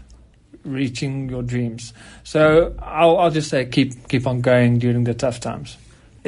reaching 0.64 1.30
your 1.30 1.42
dreams 1.42 1.94
so 2.24 2.76
I'll, 2.80 3.18
I'll 3.18 3.32
just 3.32 3.50
say 3.50 3.66
keep 3.66 4.08
keep 4.08 4.26
on 4.26 4.42
going 4.42 4.80
during 4.80 5.04
the 5.04 5.14
tough 5.14 5.40
times 5.40 5.78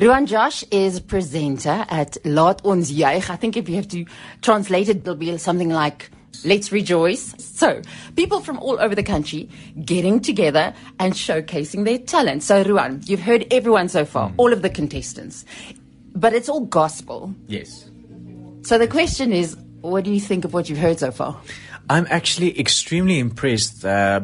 Ruan 0.02 0.26
Josh 0.26 0.64
is 0.72 1.00
presenter 1.00 1.86
at 1.88 2.18
Laat 2.26 2.66
ons 2.66 2.92
juig. 2.92 3.30
I 3.30 3.36
think 3.36 3.56
if 3.56 3.70
you 3.70 3.76
have 3.76 3.88
to 3.90 4.04
translate 4.42 4.90
it, 4.90 4.98
it'll 4.98 5.14
be 5.14 5.38
something 5.38 5.70
like 5.70 6.10
Let's 6.44 6.72
Rejoice. 6.72 7.36
So, 7.38 7.84
people 8.16 8.40
from 8.40 8.58
all 8.58 8.80
over 8.82 8.96
the 8.96 9.04
country 9.04 9.48
getting 9.86 10.20
together 10.20 10.74
and 10.98 11.14
showcasing 11.14 11.86
their 11.86 12.00
talent. 12.00 12.42
So, 12.42 12.64
Ruan, 12.64 13.02
you've 13.06 13.22
heard 13.22 13.46
everyone 13.52 13.90
so 13.90 14.04
far, 14.04 14.34
all 14.38 14.52
of 14.52 14.64
the 14.64 14.72
contestants, 14.72 15.46
but 16.16 16.34
it's 16.34 16.50
all 16.50 16.62
gospel. 16.62 17.36
Yes. 17.46 17.88
So, 18.64 18.80
the 18.80 18.88
question 18.88 19.32
is, 19.32 19.56
what 19.82 20.04
do 20.04 20.12
you 20.12 20.20
think 20.20 20.46
of 20.46 20.54
what 20.56 20.68
you've 20.68 20.80
heard 20.80 20.98
so 20.98 21.12
far? 21.12 21.40
I'm 21.92 22.08
actually 22.10 22.60
extremely 22.60 23.20
impressed. 23.20 23.86
Uh, 23.86 24.22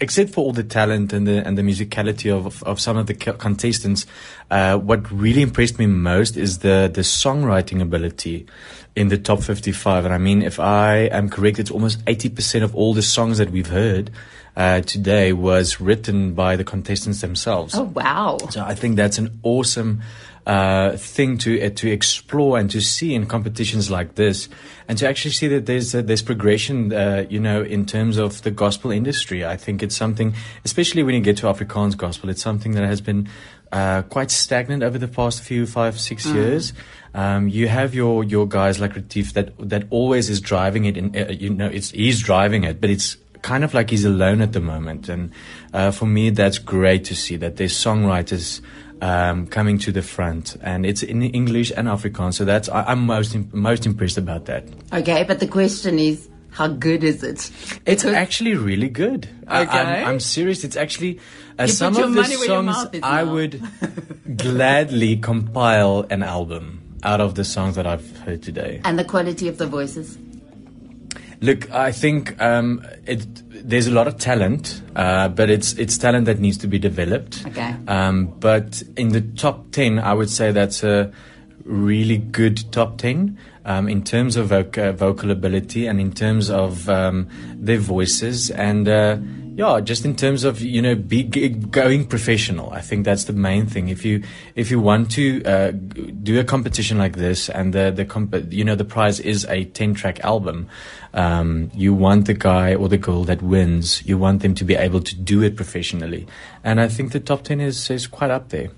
except 0.00 0.30
for 0.30 0.44
all 0.44 0.52
the 0.52 0.64
talent 0.64 1.12
and 1.12 1.26
the 1.26 1.46
and 1.46 1.56
the 1.56 1.62
musicality 1.62 2.32
of 2.32 2.62
of 2.64 2.80
some 2.80 2.96
of 2.96 3.06
the 3.06 3.14
contestants, 3.14 4.06
uh, 4.50 4.76
what 4.76 5.10
really 5.10 5.42
impressed 5.42 5.78
me 5.78 5.86
most 5.86 6.36
is 6.36 6.58
the 6.58 6.90
the 6.92 7.02
songwriting 7.02 7.80
ability 7.80 8.46
in 8.96 9.08
the 9.08 9.18
top 9.18 9.42
55. 9.42 10.04
And 10.04 10.14
I 10.14 10.18
mean, 10.18 10.42
if 10.42 10.58
I 10.58 11.08
am 11.12 11.28
correct, 11.30 11.58
it's 11.58 11.70
almost 11.70 12.04
80% 12.06 12.62
of 12.62 12.74
all 12.74 12.92
the 12.92 13.02
songs 13.02 13.38
that 13.38 13.50
we've 13.50 13.68
heard 13.68 14.10
uh, 14.56 14.80
today 14.80 15.32
was 15.32 15.80
written 15.80 16.34
by 16.34 16.56
the 16.56 16.64
contestants 16.64 17.20
themselves. 17.20 17.74
Oh, 17.74 17.84
wow. 17.84 18.38
So 18.50 18.62
I 18.62 18.74
think 18.74 18.96
that's 18.96 19.18
an 19.18 19.38
awesome 19.42 20.02
uh, 20.46 20.96
thing 20.96 21.38
to 21.38 21.60
uh, 21.60 21.70
to 21.70 21.90
explore 21.90 22.58
and 22.58 22.70
to 22.70 22.80
see 22.80 23.14
in 23.14 23.26
competitions 23.26 23.90
like 23.90 24.14
this, 24.14 24.48
and 24.88 24.98
to 24.98 25.08
actually 25.08 25.32
see 25.32 25.48
that 25.48 25.66
there's 25.66 25.94
uh, 25.94 26.02
there's 26.02 26.22
progression, 26.22 26.92
uh, 26.92 27.26
you 27.28 27.38
know, 27.38 27.62
in 27.62 27.86
terms 27.86 28.16
of 28.16 28.42
the 28.42 28.50
gospel 28.50 28.90
industry. 28.90 29.44
I 29.44 29.56
think 29.56 29.82
it's 29.82 29.96
something, 29.96 30.34
especially 30.64 31.02
when 31.02 31.14
you 31.14 31.20
get 31.20 31.36
to 31.38 31.46
Afrikaans 31.46 31.96
gospel, 31.96 32.30
it's 32.30 32.42
something 32.42 32.72
that 32.72 32.84
has 32.84 33.00
been 33.00 33.28
uh, 33.72 34.02
quite 34.02 34.30
stagnant 34.30 34.82
over 34.82 34.98
the 34.98 35.08
past 35.08 35.42
few 35.42 35.66
five 35.66 36.00
six 36.00 36.26
years. 36.26 36.72
Um, 37.14 37.48
you 37.48 37.68
have 37.68 37.94
your 37.94 38.24
your 38.24 38.46
guys 38.46 38.80
like 38.80 38.94
Retief 38.94 39.34
that 39.34 39.52
that 39.58 39.84
always 39.90 40.30
is 40.30 40.40
driving 40.40 40.84
it. 40.84 40.96
and 40.96 41.16
uh, 41.16 41.26
you 41.30 41.50
know, 41.50 41.66
it's 41.66 41.90
he's 41.90 42.20
driving 42.22 42.64
it, 42.64 42.80
but 42.80 42.90
it's 42.90 43.16
kind 43.42 43.64
of 43.64 43.74
like 43.74 43.90
he's 43.90 44.04
alone 44.04 44.40
at 44.40 44.52
the 44.52 44.60
moment. 44.60 45.08
And 45.08 45.32
uh, 45.72 45.90
for 45.90 46.06
me, 46.06 46.30
that's 46.30 46.58
great 46.58 47.04
to 47.06 47.14
see 47.14 47.36
that 47.36 47.56
there's 47.56 47.72
songwriters 47.72 48.60
um, 49.00 49.46
coming 49.46 49.78
to 49.78 49.92
the 49.92 50.02
front, 50.02 50.56
and 50.62 50.84
it's 50.84 51.02
in 51.02 51.22
English 51.22 51.72
and 51.76 51.88
Afrikaans. 51.88 52.34
So 52.34 52.44
that's 52.44 52.68
I, 52.68 52.84
I'm 52.84 53.06
most 53.06 53.34
most 53.52 53.86
impressed 53.86 54.18
about 54.18 54.44
that. 54.46 54.64
Okay, 54.92 55.24
but 55.24 55.40
the 55.40 55.46
question 55.48 55.98
is, 55.98 56.28
how 56.50 56.68
good 56.68 57.02
is 57.04 57.22
it? 57.22 57.50
It's 57.86 58.02
Because- 58.02 58.14
actually 58.14 58.54
really 58.56 58.88
good. 58.88 59.28
I, 59.46 59.62
Okay. 59.62 59.78
I'm, 59.78 60.06
I'm 60.08 60.20
serious. 60.20 60.64
It's 60.64 60.76
actually 60.76 61.18
uh, 61.58 61.66
some 61.66 61.94
of 61.96 62.00
the 62.02 62.08
money 62.08 62.36
where 62.36 62.46
your 62.46 62.72
songs 62.72 63.00
I 63.02 63.24
now. 63.24 63.32
would 63.32 63.62
gladly 64.36 65.16
compile 65.16 66.06
an 66.10 66.22
album 66.22 66.80
out 67.02 67.20
of 67.20 67.34
the 67.34 67.44
songs 67.44 67.76
that 67.76 67.86
I've 67.86 68.16
heard 68.18 68.42
today. 68.42 68.80
and 68.84 68.98
the 68.98 69.04
quality 69.04 69.48
of 69.48 69.56
the 69.58 69.66
voices. 69.66 70.18
Look, 71.40 71.70
I 71.72 71.90
think 71.90 72.38
um, 72.42 72.84
it, 73.06 73.26
there's 73.62 73.86
a 73.86 73.90
lot 73.90 74.06
of 74.06 74.18
talent, 74.18 74.82
uh, 74.96 75.28
but 75.28 75.50
it's 75.50 75.72
it's 75.74 75.98
talent 75.98 76.26
that 76.26 76.38
needs 76.38 76.58
to 76.58 76.66
be 76.66 76.78
developed. 76.78 77.44
Okay. 77.46 77.74
Um, 77.86 78.26
but 78.38 78.82
in 78.96 79.10
the 79.10 79.20
top 79.20 79.70
ten, 79.72 79.98
I 79.98 80.14
would 80.14 80.30
say 80.30 80.52
that's 80.52 80.82
a 80.82 81.12
really 81.64 82.18
good 82.18 82.72
top 82.72 82.98
ten 82.98 83.38
um, 83.64 83.88
in 83.88 84.02
terms 84.02 84.36
of 84.36 84.48
voc- 84.48 84.78
uh, 84.78 84.92
vocal 84.92 85.30
ability 85.30 85.86
and 85.86 86.00
in 86.00 86.12
terms 86.12 86.50
of 86.50 86.88
um, 86.88 87.28
their 87.54 87.78
voices 87.78 88.50
and. 88.50 88.88
Uh, 88.88 89.18
yeah, 89.60 89.80
just 89.80 90.06
in 90.06 90.16
terms 90.16 90.44
of 90.44 90.62
you 90.62 90.80
know 90.80 90.94
be, 90.94 91.22
going 91.22 92.06
professional, 92.06 92.70
I 92.72 92.80
think 92.80 93.04
that's 93.04 93.24
the 93.24 93.34
main 93.34 93.66
thing. 93.66 93.88
If 93.90 94.06
you 94.06 94.22
if 94.56 94.70
you 94.70 94.80
want 94.80 95.10
to 95.12 95.44
uh, 95.44 95.72
do 96.22 96.40
a 96.40 96.44
competition 96.44 96.96
like 96.96 97.16
this, 97.16 97.50
and 97.50 97.74
the 97.74 97.90
the 97.90 98.06
comp- 98.06 98.50
you 98.50 98.64
know 98.64 98.74
the 98.74 98.86
prize 98.86 99.20
is 99.20 99.44
a 99.50 99.64
ten 99.66 99.92
track 99.92 100.18
album, 100.20 100.68
um, 101.12 101.70
you 101.74 101.92
want 101.92 102.24
the 102.26 102.32
guy 102.32 102.74
or 102.74 102.88
the 102.88 102.96
girl 102.96 103.24
that 103.24 103.42
wins. 103.42 104.02
You 104.06 104.16
want 104.16 104.40
them 104.40 104.54
to 104.54 104.64
be 104.64 104.76
able 104.76 105.00
to 105.00 105.14
do 105.14 105.42
it 105.42 105.56
professionally, 105.56 106.26
and 106.64 106.80
I 106.80 106.88
think 106.88 107.12
the 107.12 107.20
top 107.20 107.44
ten 107.44 107.60
is 107.60 107.90
is 107.90 108.06
quite 108.06 108.30
up 108.30 108.48
there. 108.48 108.70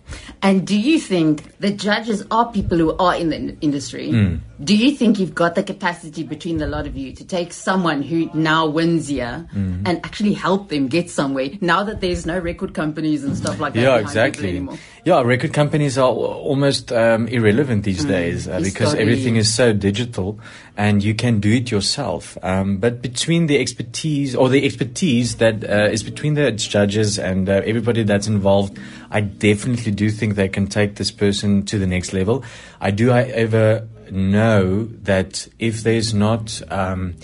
And 0.43 0.67
do 0.67 0.75
you 0.77 0.99
think 0.99 1.59
the 1.61 1.71
judges 1.71 2.27
are 2.33 2.51
people 2.51 2.79
who 2.79 2.97
are 2.99 3.15
in 3.15 3.31
the 3.31 3.57
industry? 3.61 4.11
Hmm. 4.11 4.37
Do 4.65 4.77
you 4.77 4.93
think 4.95 5.19
you've 5.19 5.35
got 5.35 5.55
the 5.55 5.63
capacity 5.63 6.23
between 6.23 6.59
the 6.59 6.67
lot 6.67 6.87
of 6.87 6.97
you 6.97 7.13
to 7.15 7.25
take 7.25 7.53
someone 7.53 8.03
who 8.03 8.31
now 8.33 8.67
wins 8.67 9.09
here 9.09 9.47
Hmm. 9.53 9.83
and 9.87 9.99
actually 10.05 10.35
help 10.35 10.72
them 10.73 10.89
get 10.89 11.11
somewhere 11.11 11.51
now 11.61 11.85
that 11.85 12.01
there's 12.01 12.25
no 12.25 12.39
record 12.39 12.73
companies 12.73 13.23
and 13.23 13.37
stuff 13.37 13.61
like 13.61 13.75
that? 13.75 13.83
Yeah, 13.83 13.99
exactly. 14.01 14.49
anymore? 14.49 14.79
Yeah, 15.05 15.21
record 15.21 15.53
companies 15.53 15.99
are 15.99 16.09
almost 16.09 16.91
um, 16.93 17.29
irrelevant 17.29 17.83
Mm, 17.83 17.85
these 17.85 18.05
days 18.05 18.49
uh, 18.49 18.61
because 18.61 18.95
everything 18.95 19.37
is 19.37 19.53
so 19.53 19.73
digital, 19.73 20.39
and 20.77 21.03
you 21.03 21.15
can 21.15 21.41
do 21.41 21.53
it 21.53 21.71
yourself. 21.71 22.39
Um, 22.43 22.79
but 22.79 23.03
between 23.03 23.47
the 23.47 23.59
expertise 23.59 24.35
or 24.35 24.49
the 24.49 24.65
expertise 24.65 25.37
that 25.37 25.65
uh, 25.69 25.91
is 25.91 26.03
between 26.03 26.35
the 26.35 26.51
judges 26.53 27.19
and 27.19 27.49
uh, 27.49 27.63
everybody 27.65 28.03
that's 28.05 28.27
involved, 28.27 28.79
I 29.11 29.21
definitely 29.21 29.93
do 29.93 30.11
think 30.11 30.35
they 30.35 30.49
can 30.49 30.67
take 30.67 30.97
this 30.97 31.11
person 31.11 31.65
to 31.67 31.79
the 31.79 31.87
next 31.87 32.13
level. 32.13 32.45
I 32.81 32.91
do, 32.91 33.11
however, 33.11 33.89
know 34.11 34.85
that 35.03 35.49
if 35.59 35.83
there's 35.83 36.15
not 36.15 36.63
um, 36.71 37.15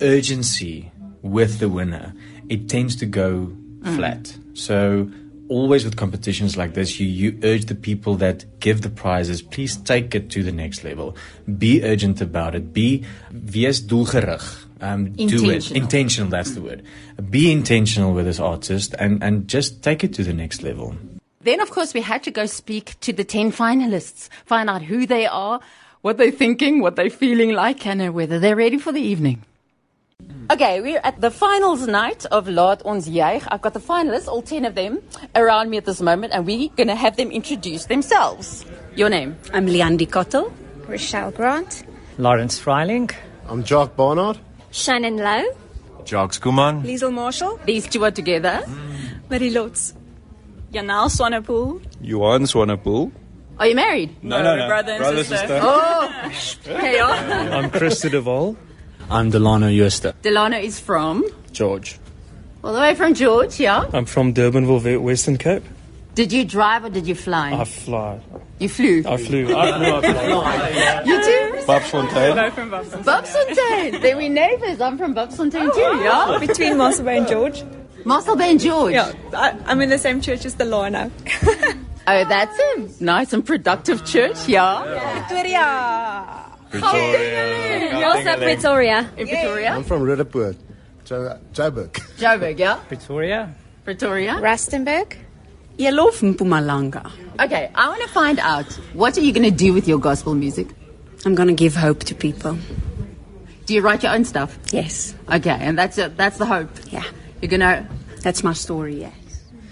urgency 0.00 0.90
with 1.22 1.58
the 1.58 1.68
winner, 1.68 2.14
it 2.48 2.68
tends 2.68 2.96
to 2.96 3.06
go 3.06 3.52
Mm. 3.86 3.96
flat. 3.96 4.36
So 4.54 5.10
always 5.48 5.84
with 5.84 5.96
competitions 5.96 6.56
like 6.56 6.74
this, 6.74 6.98
you, 6.98 7.06
you 7.06 7.38
urge 7.44 7.66
the 7.66 7.74
people 7.74 8.16
that 8.16 8.44
give 8.58 8.82
the 8.82 8.90
prizes, 8.90 9.42
please 9.42 9.76
take 9.76 10.12
it 10.14 10.28
to 10.30 10.42
the 10.42 10.50
next 10.50 10.82
level. 10.82 11.16
Be 11.58 11.84
urgent 11.84 12.20
about 12.20 12.54
it. 12.56 12.72
Be, 12.72 13.04
wees 13.54 13.80
doelgerig. 13.80 14.42
Um, 14.80 15.12
do 15.12 15.50
it. 15.50 15.70
Intentional, 15.70 16.28
that's 16.28 16.50
the 16.52 16.60
word. 16.60 16.82
Be 17.30 17.52
intentional 17.52 18.12
with 18.12 18.26
this 18.26 18.40
artist 18.40 18.94
and, 18.98 19.22
and 19.22 19.46
just 19.48 19.82
take 19.82 20.02
it 20.02 20.12
to 20.14 20.24
the 20.24 20.34
next 20.34 20.62
level. 20.62 20.96
Then, 21.42 21.60
of 21.60 21.70
course, 21.70 21.94
we 21.94 22.00
had 22.00 22.24
to 22.24 22.32
go 22.32 22.46
speak 22.46 22.98
to 23.02 23.12
the 23.12 23.22
10 23.24 23.52
finalists, 23.52 24.28
find 24.46 24.68
out 24.68 24.82
who 24.82 25.06
they 25.06 25.26
are, 25.26 25.60
what 26.02 26.18
they're 26.18 26.32
thinking, 26.32 26.80
what 26.82 26.96
they're 26.96 27.08
feeling 27.08 27.52
like, 27.52 27.86
and 27.86 28.12
whether 28.14 28.40
they're 28.40 28.56
ready 28.56 28.78
for 28.78 28.90
the 28.92 29.00
evening. 29.00 29.44
Okay, 30.48 30.80
we're 30.80 31.00
at 31.02 31.20
the 31.20 31.30
finals 31.30 31.86
night 31.88 32.24
of 32.26 32.46
Laat 32.46 32.80
Ons 32.86 33.08
Juig. 33.08 33.42
I've 33.48 33.60
got 33.62 33.74
the 33.74 33.80
finalists, 33.80 34.28
all 34.28 34.42
10 34.42 34.64
of 34.64 34.74
them, 34.76 35.02
around 35.34 35.70
me 35.70 35.76
at 35.76 35.84
this 35.84 36.00
moment, 36.00 36.32
and 36.32 36.46
we're 36.46 36.68
going 36.76 36.86
to 36.86 36.94
have 36.94 37.16
them 37.16 37.30
introduce 37.32 37.86
themselves. 37.86 38.64
Your 38.94 39.08
name? 39.08 39.36
I'm 39.52 39.66
Leandy 39.66 40.08
Cottle. 40.08 40.52
Rochelle 40.86 41.32
Grant. 41.32 41.84
Lawrence 42.18 42.58
Freiling. 42.60 43.10
I'm 43.48 43.64
Jock 43.64 43.96
Barnard. 43.96 44.38
Shannon 44.70 45.16
Lowe. 45.16 45.44
Jacques 46.04 46.40
Kuman. 46.40 46.82
Liesel 46.84 47.12
Marshall. 47.12 47.58
These 47.64 47.88
two 47.88 48.04
are 48.04 48.12
together. 48.12 48.62
Mm. 48.64 49.28
Marie 49.30 49.50
Lotz. 49.52 49.94
Janal 50.72 51.10
Swanepoel. 51.10 51.82
Johan 52.00 52.42
Swanepoel. 52.42 53.10
Are 53.58 53.66
you 53.66 53.74
married? 53.74 54.22
No, 54.22 54.42
no, 54.42 54.54
no. 54.54 54.68
Brother 54.68 54.92
and 54.92 55.00
Brother, 55.00 55.24
sister. 55.24 55.36
sister. 55.38 55.60
Oh, 55.62 56.08
hey, 56.64 57.00
I'm 57.00 57.70
Krista 57.70 58.10
Duvall. 58.10 58.56
I'm 59.10 59.30
Delano 59.30 59.70
Jooste. 59.70 60.14
Delano 60.22 60.58
is 60.58 60.80
from? 60.80 61.24
George. 61.52 61.98
All 62.64 62.72
the 62.72 62.80
way 62.80 62.94
from 62.94 63.14
George, 63.14 63.60
yeah? 63.60 63.88
I'm 63.92 64.04
from 64.06 64.34
Durbanville, 64.34 65.00
Western 65.00 65.38
Cape. 65.38 65.62
Did 66.16 66.32
you 66.32 66.44
drive 66.44 66.84
or 66.84 66.88
did 66.90 67.06
you 67.06 67.14
fly? 67.14 67.52
I 67.52 67.64
fly. 67.64 68.18
You 68.58 68.68
flew? 68.68 69.04
I 69.06 69.16
flew. 69.16 69.54
I 69.54 69.70
flew. 69.70 69.94
I 70.42 71.02
flew. 71.02 71.12
You 71.12 71.22
too? 71.22 71.66
Babsfontein. 71.66 72.34
Both 72.34 72.54
from 72.54 72.70
Boston. 72.70 73.02
Bobsfontein. 73.04 74.00
Then 74.00 74.16
we 74.16 74.28
neighbours. 74.28 74.80
I'm 74.80 74.96
from 74.98 75.14
Bobsfontein 75.14 75.72
too, 75.74 75.82
oh, 75.84 76.02
yeah? 76.02 76.38
Between 76.44 76.78
Mossel 76.78 77.04
Bay 77.04 77.18
and 77.18 77.28
George. 77.28 77.62
Mossel 78.04 78.34
Bay 78.34 78.50
and 78.52 78.60
George. 78.60 78.94
Yeah, 78.94 79.12
I, 79.34 79.56
I'm 79.66 79.80
in 79.82 79.90
the 79.90 79.98
same 79.98 80.20
church 80.20 80.44
as 80.44 80.54
the 80.56 80.64
law. 80.64 80.88
Oh, 82.08 82.24
that's 82.24 82.56
a 82.56 83.02
nice 83.02 83.32
and 83.32 83.44
productive 83.44 84.06
church, 84.06 84.46
yeah? 84.46 85.18
Victoria. 85.18 86.45
Also 86.74 88.36
Pretoria. 88.38 89.10
In 89.16 89.26
Pretoria? 89.28 89.72
I'm 89.72 89.84
from 89.84 90.02
Roodepoort, 90.02 90.56
Jo- 91.04 91.38
Joburg. 91.52 91.92
Joburg, 92.18 92.58
yeah? 92.58 92.76
Pretoria. 92.88 93.54
Pretoria? 93.84 94.32
Rustenburg. 94.34 95.16
Yellow 95.78 96.10
from 96.10 96.34
Mpumalanga. 96.34 97.10
Okay, 97.38 97.70
I 97.74 97.88
want 97.88 98.02
to 98.02 98.08
find 98.08 98.38
out 98.40 98.66
what 98.94 99.16
are 99.18 99.20
you 99.20 99.32
going 99.32 99.44
to 99.50 99.56
do 99.56 99.72
with 99.72 99.86
your 99.86 99.98
gospel 99.98 100.34
music? 100.34 100.68
I'm 101.24 101.34
going 101.34 101.48
to 101.48 101.54
give 101.54 101.74
hope 101.76 102.00
to 102.04 102.14
people. 102.14 102.56
Do 103.66 103.74
you 103.74 103.82
write 103.82 104.02
your 104.02 104.12
own 104.12 104.24
stuff? 104.24 104.58
Yes. 104.72 105.14
Okay, 105.30 105.50
and 105.60 105.76
that's 105.78 105.98
it. 105.98 106.16
That's 106.16 106.38
the 106.38 106.46
hope. 106.46 106.70
Yeah. 106.90 107.04
You're 107.42 107.50
going 107.50 107.60
to. 107.60 107.86
That's 108.22 108.42
my 108.42 108.54
story, 108.54 109.00
yes. 109.00 109.12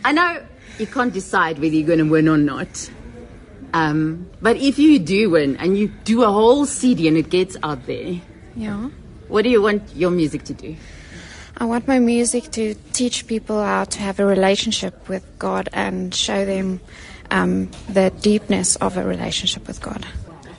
I 0.04 0.12
know 0.12 0.42
you 0.78 0.86
can't 0.86 1.12
decide 1.12 1.58
whether 1.58 1.74
you're 1.74 1.86
going 1.86 2.00
to 2.00 2.04
win 2.10 2.28
or 2.28 2.36
not. 2.36 2.90
Um, 3.75 4.31
but 4.40 4.57
if 4.57 4.78
you 4.78 4.99
do 5.00 5.31
win 5.31 5.57
and 5.57 5.76
you 5.76 5.88
do 6.04 6.23
a 6.23 6.31
whole 6.31 6.64
CD 6.64 7.09
and 7.09 7.16
it 7.16 7.28
gets 7.28 7.57
out 7.62 7.87
there, 7.87 8.21
Yeah. 8.57 8.88
what 9.26 9.43
do 9.43 9.50
you 9.50 9.61
want 9.61 9.83
your 9.97 10.11
music 10.12 10.45
to 10.45 10.54
do? 10.54 10.76
I 11.59 11.64
want 11.66 11.87
my 11.88 11.99
music 11.99 12.50
to 12.52 12.75
teach 12.93 13.26
people 13.26 13.62
how 13.62 13.85
to 13.85 13.99
have 13.99 14.21
a 14.21 14.25
relationship 14.26 15.09
with 15.09 15.25
God 15.38 15.69
and 15.73 16.14
show 16.14 16.45
them 16.45 16.81
um, 17.31 17.69
the 17.88 18.11
deepness 18.23 18.76
of 18.76 18.97
a 18.97 19.04
relationship 19.04 19.66
with 19.66 19.83
God. 19.83 20.07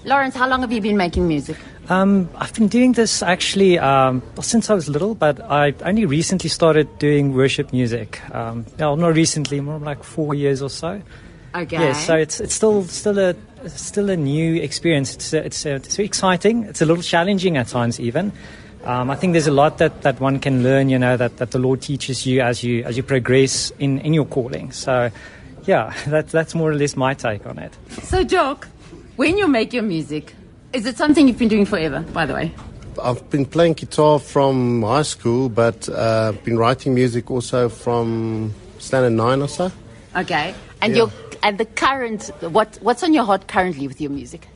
Lawrence, 0.03 0.35
how 0.35 0.47
long 0.47 0.61
have 0.61 0.71
you 0.71 0.81
been 0.81 0.97
making 0.97 1.27
music? 1.27 1.57
Um, 1.89 2.29
I've 2.35 2.53
been 2.53 2.67
doing 2.67 2.93
this 2.93 3.23
actually 3.23 3.79
um, 3.79 4.21
since 4.41 4.69
I 4.69 4.73
was 4.73 4.89
little, 4.89 5.15
but 5.15 5.39
I 5.39 5.73
only 5.83 6.05
recently 6.05 6.49
started 6.49 6.87
doing 6.99 7.33
worship 7.33 7.71
music. 7.71 8.19
Um, 8.33 8.65
no, 8.77 8.95
not 8.95 9.15
recently, 9.15 9.61
more 9.61 9.79
like 9.79 10.03
four 10.03 10.35
years 10.35 10.61
or 10.61 10.69
so. 10.69 11.01
Okay. 11.55 11.77
Yeah, 11.77 11.93
so 11.93 12.15
it's 12.15 12.39
it's 12.41 12.53
still 12.53 12.83
still 12.83 13.17
a 13.17 13.35
still 13.69 14.09
a 14.09 14.17
new 14.17 14.55
experience. 14.61 15.15
It's 15.15 15.33
uh, 15.33 15.37
it's 15.37 15.65
uh, 15.65 15.69
it's 15.81 15.95
very 15.95 16.05
exciting. 16.05 16.63
It's 16.63 16.81
a 16.81 16.85
little 16.85 17.03
challenging 17.03 17.57
at 17.57 17.67
times, 17.67 17.99
even. 17.99 18.31
Um, 18.83 19.09
I 19.09 19.15
think 19.15 19.33
there's 19.33 19.47
a 19.47 19.51
lot 19.51 19.79
that, 19.79 20.03
that 20.03 20.19
one 20.19 20.39
can 20.39 20.61
learn. 20.61 20.89
You 20.89 20.99
know 20.99 21.17
that, 21.17 21.37
that 21.37 21.51
the 21.51 21.57
Lord 21.59 21.81
teaches 21.81 22.25
you 22.25 22.41
as 22.41 22.63
you 22.63 22.83
as 22.83 22.97
you 22.97 23.03
progress 23.03 23.71
in, 23.79 23.99
in 23.99 24.13
your 24.13 24.25
calling. 24.25 24.71
So, 24.71 25.09
yeah, 25.63 25.93
that's 26.07 26.31
that's 26.31 26.53
more 26.53 26.69
or 26.71 26.75
less 26.75 26.95
my 26.95 27.13
take 27.13 27.45
on 27.47 27.57
it. 27.57 27.73
So, 28.03 28.23
Jock, 28.23 28.67
when 29.15 29.37
you 29.37 29.47
make 29.47 29.73
your 29.73 29.83
music, 29.83 30.35
is 30.73 30.85
it 30.85 30.97
something 30.97 31.27
you've 31.27 31.39
been 31.39 31.47
doing 31.47 31.65
forever, 31.65 32.01
by 32.13 32.25
the 32.25 32.33
way? 32.33 32.51
I've 33.01 33.29
been 33.29 33.45
playing 33.45 33.73
guitar 33.73 34.19
from 34.19 34.83
high 34.83 35.01
school, 35.03 35.49
but 35.49 35.89
uh, 35.89 36.33
been 36.43 36.57
writing 36.57 36.93
music 36.93 37.31
also 37.31 37.69
from 37.69 38.53
standard 38.77 39.13
nine 39.13 39.41
or 39.41 39.47
so. 39.49 39.71
Okay. 40.15 40.53
And 40.81 40.91
Yeah. 40.91 40.97
your 40.97 41.11
and 41.45 41.59
the 41.59 41.65
current 41.65 42.31
what 42.41 42.77
what's 42.81 43.03
on 43.03 43.13
your 43.13 43.23
heart 43.23 43.47
currently 43.47 43.87
with 43.87 44.01
your 44.01 44.09
music? 44.09 44.47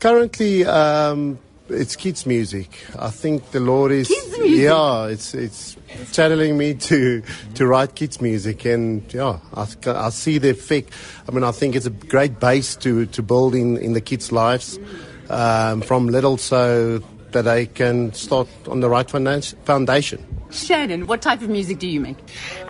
Currently, 0.00 0.66
um, 0.66 1.38
it's 1.70 1.96
kids' 1.96 2.26
music. 2.26 2.68
I 2.98 3.08
think 3.08 3.50
the 3.52 3.60
Lord 3.60 3.90
is 3.90 4.08
Kids' 4.08 4.38
music? 4.38 4.64
yeah, 4.64 5.06
it's 5.06 5.34
it's 5.34 5.76
channeling 6.12 6.58
me 6.58 6.74
to 6.74 7.22
to 7.54 7.66
write 7.66 7.94
kids' 7.94 8.20
music, 8.20 8.66
and 8.66 9.02
yeah, 9.14 9.38
I, 9.54 9.66
I 9.86 10.10
see 10.10 10.36
the 10.36 10.50
effect. 10.50 10.92
I 11.26 11.32
mean, 11.32 11.42
I 11.42 11.52
think 11.52 11.74
it's 11.74 11.86
a 11.86 11.90
great 11.90 12.38
base 12.38 12.76
to 12.76 13.06
to 13.06 13.22
build 13.22 13.54
in 13.54 13.78
in 13.78 13.94
the 13.94 14.02
kids' 14.02 14.30
lives 14.30 14.78
um, 15.30 15.80
from 15.80 16.06
little, 16.08 16.36
so 16.36 17.02
that 17.32 17.42
they 17.42 17.64
can 17.64 18.12
start 18.12 18.48
on 18.68 18.80
the 18.80 18.90
right 18.90 19.08
founda- 19.08 19.56
foundation. 19.64 20.24
Shannon, 20.50 21.06
what 21.06 21.22
type 21.22 21.42
of 21.42 21.48
music 21.48 21.78
do 21.78 21.88
you 21.88 22.00
make? 22.00 22.18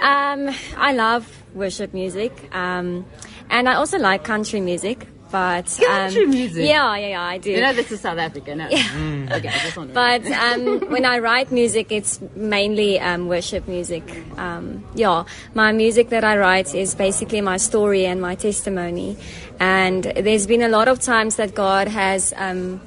Um, 0.01 0.51
I 0.77 0.93
love 0.93 1.27
worship 1.55 1.93
music, 1.95 2.33
um, 2.55 3.05
and 3.51 3.69
I 3.69 3.75
also 3.75 3.99
like 3.99 4.25
country 4.25 4.61
music. 4.61 5.07
But 5.29 5.67
Country 5.85 6.23
um, 6.23 6.31
music? 6.31 6.69
yeah, 6.69 6.97
yeah, 6.97 7.09
yeah, 7.09 7.23
I 7.23 7.39
do. 7.39 7.51
You 7.51 7.61
know 7.61 7.73
this 7.73 7.91
is 7.91 8.01
South 8.01 8.17
Africa, 8.19 8.55
no? 8.55 8.69
Yeah. 8.69 9.37
Okay, 9.37 9.49
I 9.49 9.59
just. 9.59 9.93
But 9.93 10.25
um, 10.27 10.89
when 10.89 11.05
I 11.05 11.19
write 11.19 11.51
music, 11.51 11.91
it's 11.91 12.21
mainly 12.37 13.01
um, 13.01 13.27
worship 13.27 13.67
music. 13.67 14.05
Um, 14.39 14.85
yeah, 14.95 15.25
my 15.53 15.73
music 15.73 16.11
that 16.11 16.23
I 16.23 16.39
write 16.39 16.77
is 16.77 16.95
basically 16.95 17.41
my 17.41 17.57
story 17.57 18.07
and 18.07 18.21
my 18.21 18.37
testimony. 18.37 19.17
And 19.59 20.05
there's 20.05 20.47
been 20.47 20.63
a 20.63 20.69
lot 20.69 20.87
of 20.87 21.01
times 21.01 21.37
that 21.37 21.57
God 21.57 21.89
has 21.89 22.33
um, 22.37 22.81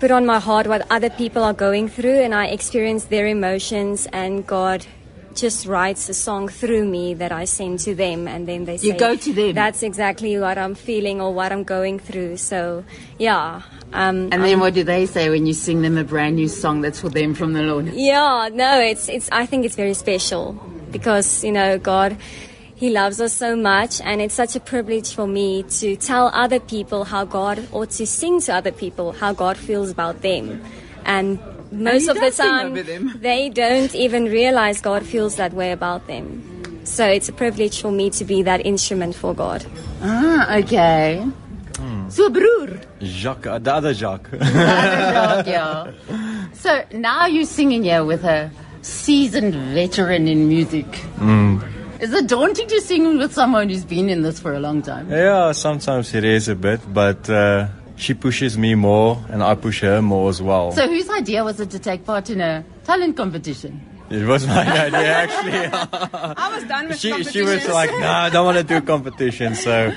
put 0.00 0.10
on 0.10 0.26
my 0.26 0.40
heart 0.40 0.66
what 0.66 0.84
other 0.90 1.08
people 1.08 1.44
are 1.44 1.54
going 1.54 1.88
through, 1.88 2.18
and 2.20 2.34
I 2.34 2.46
experience 2.46 3.04
their 3.04 3.28
emotions, 3.28 4.08
and 4.12 4.44
God 4.44 4.84
just 5.34 5.66
writes 5.66 6.08
a 6.08 6.14
song 6.14 6.48
through 6.48 6.86
me 6.86 7.14
that 7.14 7.32
I 7.32 7.44
send 7.44 7.80
to 7.80 7.94
them, 7.94 8.28
and 8.28 8.46
then 8.46 8.64
they 8.64 8.76
say, 8.76 8.88
You 8.88 8.98
go 8.98 9.16
to 9.16 9.32
them? 9.32 9.54
That's 9.54 9.82
exactly 9.82 10.38
what 10.38 10.58
I'm 10.58 10.74
feeling 10.74 11.20
or 11.20 11.32
what 11.32 11.52
I'm 11.52 11.64
going 11.64 11.98
through. 11.98 12.36
So, 12.38 12.84
yeah. 13.18 13.62
Um, 13.92 14.28
and 14.32 14.44
then 14.44 14.60
what 14.60 14.74
do 14.74 14.84
they 14.84 15.06
say 15.06 15.30
when 15.30 15.46
you 15.46 15.52
sing 15.52 15.82
them 15.82 15.96
a 15.98 16.04
brand 16.04 16.36
new 16.36 16.48
song 16.48 16.80
that's 16.80 17.00
for 17.00 17.08
them 17.08 17.34
from 17.34 17.52
the 17.52 17.62
Lord? 17.62 17.86
yeah, 17.94 18.48
no, 18.52 18.80
it's 18.80 19.08
it's. 19.08 19.28
I 19.30 19.46
think 19.46 19.64
it's 19.64 19.76
very 19.76 19.94
special 19.94 20.52
because 20.90 21.44
you 21.44 21.52
know 21.52 21.78
God, 21.78 22.16
He 22.74 22.90
loves 22.90 23.20
us 23.20 23.32
so 23.32 23.54
much, 23.54 24.00
and 24.00 24.20
it's 24.20 24.34
such 24.34 24.56
a 24.56 24.60
privilege 24.60 25.14
for 25.14 25.26
me 25.26 25.62
to 25.80 25.96
tell 25.96 26.28
other 26.28 26.58
people 26.58 27.04
how 27.04 27.24
God, 27.24 27.68
or 27.70 27.86
to 27.86 28.06
sing 28.06 28.40
to 28.42 28.54
other 28.54 28.72
people 28.72 29.12
how 29.12 29.32
God 29.32 29.56
feels 29.56 29.90
about 29.90 30.22
them, 30.22 30.64
and 31.04 31.38
most 31.74 32.08
of 32.08 32.16
the 32.16 32.30
time 32.30 32.74
they 33.20 33.48
don't 33.48 33.94
even 33.94 34.24
realize 34.26 34.80
God 34.80 35.04
feels 35.04 35.36
that 35.36 35.52
way 35.52 35.72
about 35.72 36.06
them. 36.06 36.42
So 36.84 37.06
it's 37.06 37.28
a 37.28 37.32
privilege 37.32 37.80
for 37.80 37.90
me 37.90 38.10
to 38.10 38.24
be 38.24 38.42
that 38.42 38.64
instrument 38.64 39.14
for 39.14 39.34
God. 39.34 39.64
Ah, 40.02 40.56
okay. 40.56 41.24
So, 42.08 42.30
broer. 42.30 42.80
Jacques, 43.02 43.46
uh, 43.46 43.58
the 43.58 43.74
other 43.74 43.92
Jacques. 43.94 44.30
Jacques, 44.30 45.46
yeah. 45.46 45.92
So 46.52 46.84
now 46.92 47.26
you're 47.26 47.44
singing 47.46 47.82
here 47.82 48.04
with 48.04 48.24
a 48.24 48.50
seasoned 48.82 49.54
veteran 49.74 50.28
in 50.28 50.46
music. 50.46 50.86
Is 52.00 52.12
it 52.12 52.28
daunting 52.28 52.68
to 52.68 52.80
sing 52.80 53.18
with 53.18 53.32
someone 53.32 53.68
who's 53.68 53.84
been 53.84 54.08
in 54.08 54.22
this 54.22 54.38
for 54.38 54.54
a 54.54 54.60
long 54.60 54.82
time? 54.82 55.10
yeah, 55.10 55.52
sometimes 55.52 56.14
it 56.14 56.24
is 56.24 56.48
a 56.48 56.54
bit, 56.54 56.80
but 56.92 57.28
uh, 57.30 57.68
she 57.96 58.14
pushes 58.14 58.58
me 58.58 58.74
more 58.74 59.22
and 59.28 59.42
I 59.42 59.54
push 59.54 59.80
her 59.82 60.02
more 60.02 60.28
as 60.28 60.42
well. 60.42 60.72
So 60.72 60.88
whose 60.88 61.08
idea 61.10 61.44
was 61.44 61.60
it 61.60 61.70
to 61.70 61.78
take 61.78 62.04
part 62.04 62.30
in 62.30 62.40
a 62.40 62.64
talent 62.84 63.16
competition? 63.16 63.80
it 64.10 64.26
was 64.26 64.46
my 64.46 64.60
idea 64.86 65.12
actually. 65.12 65.58
I 66.12 66.54
was 66.54 66.64
done 66.64 66.88
with 66.88 66.98
she, 66.98 67.24
she 67.24 67.42
was 67.42 67.66
like, 67.68 67.90
no, 67.98 68.10
I 68.10 68.30
don't 68.30 68.44
want 68.44 68.58
to 68.58 68.64
do 68.64 68.80
competition. 68.80 69.54
So 69.54 69.92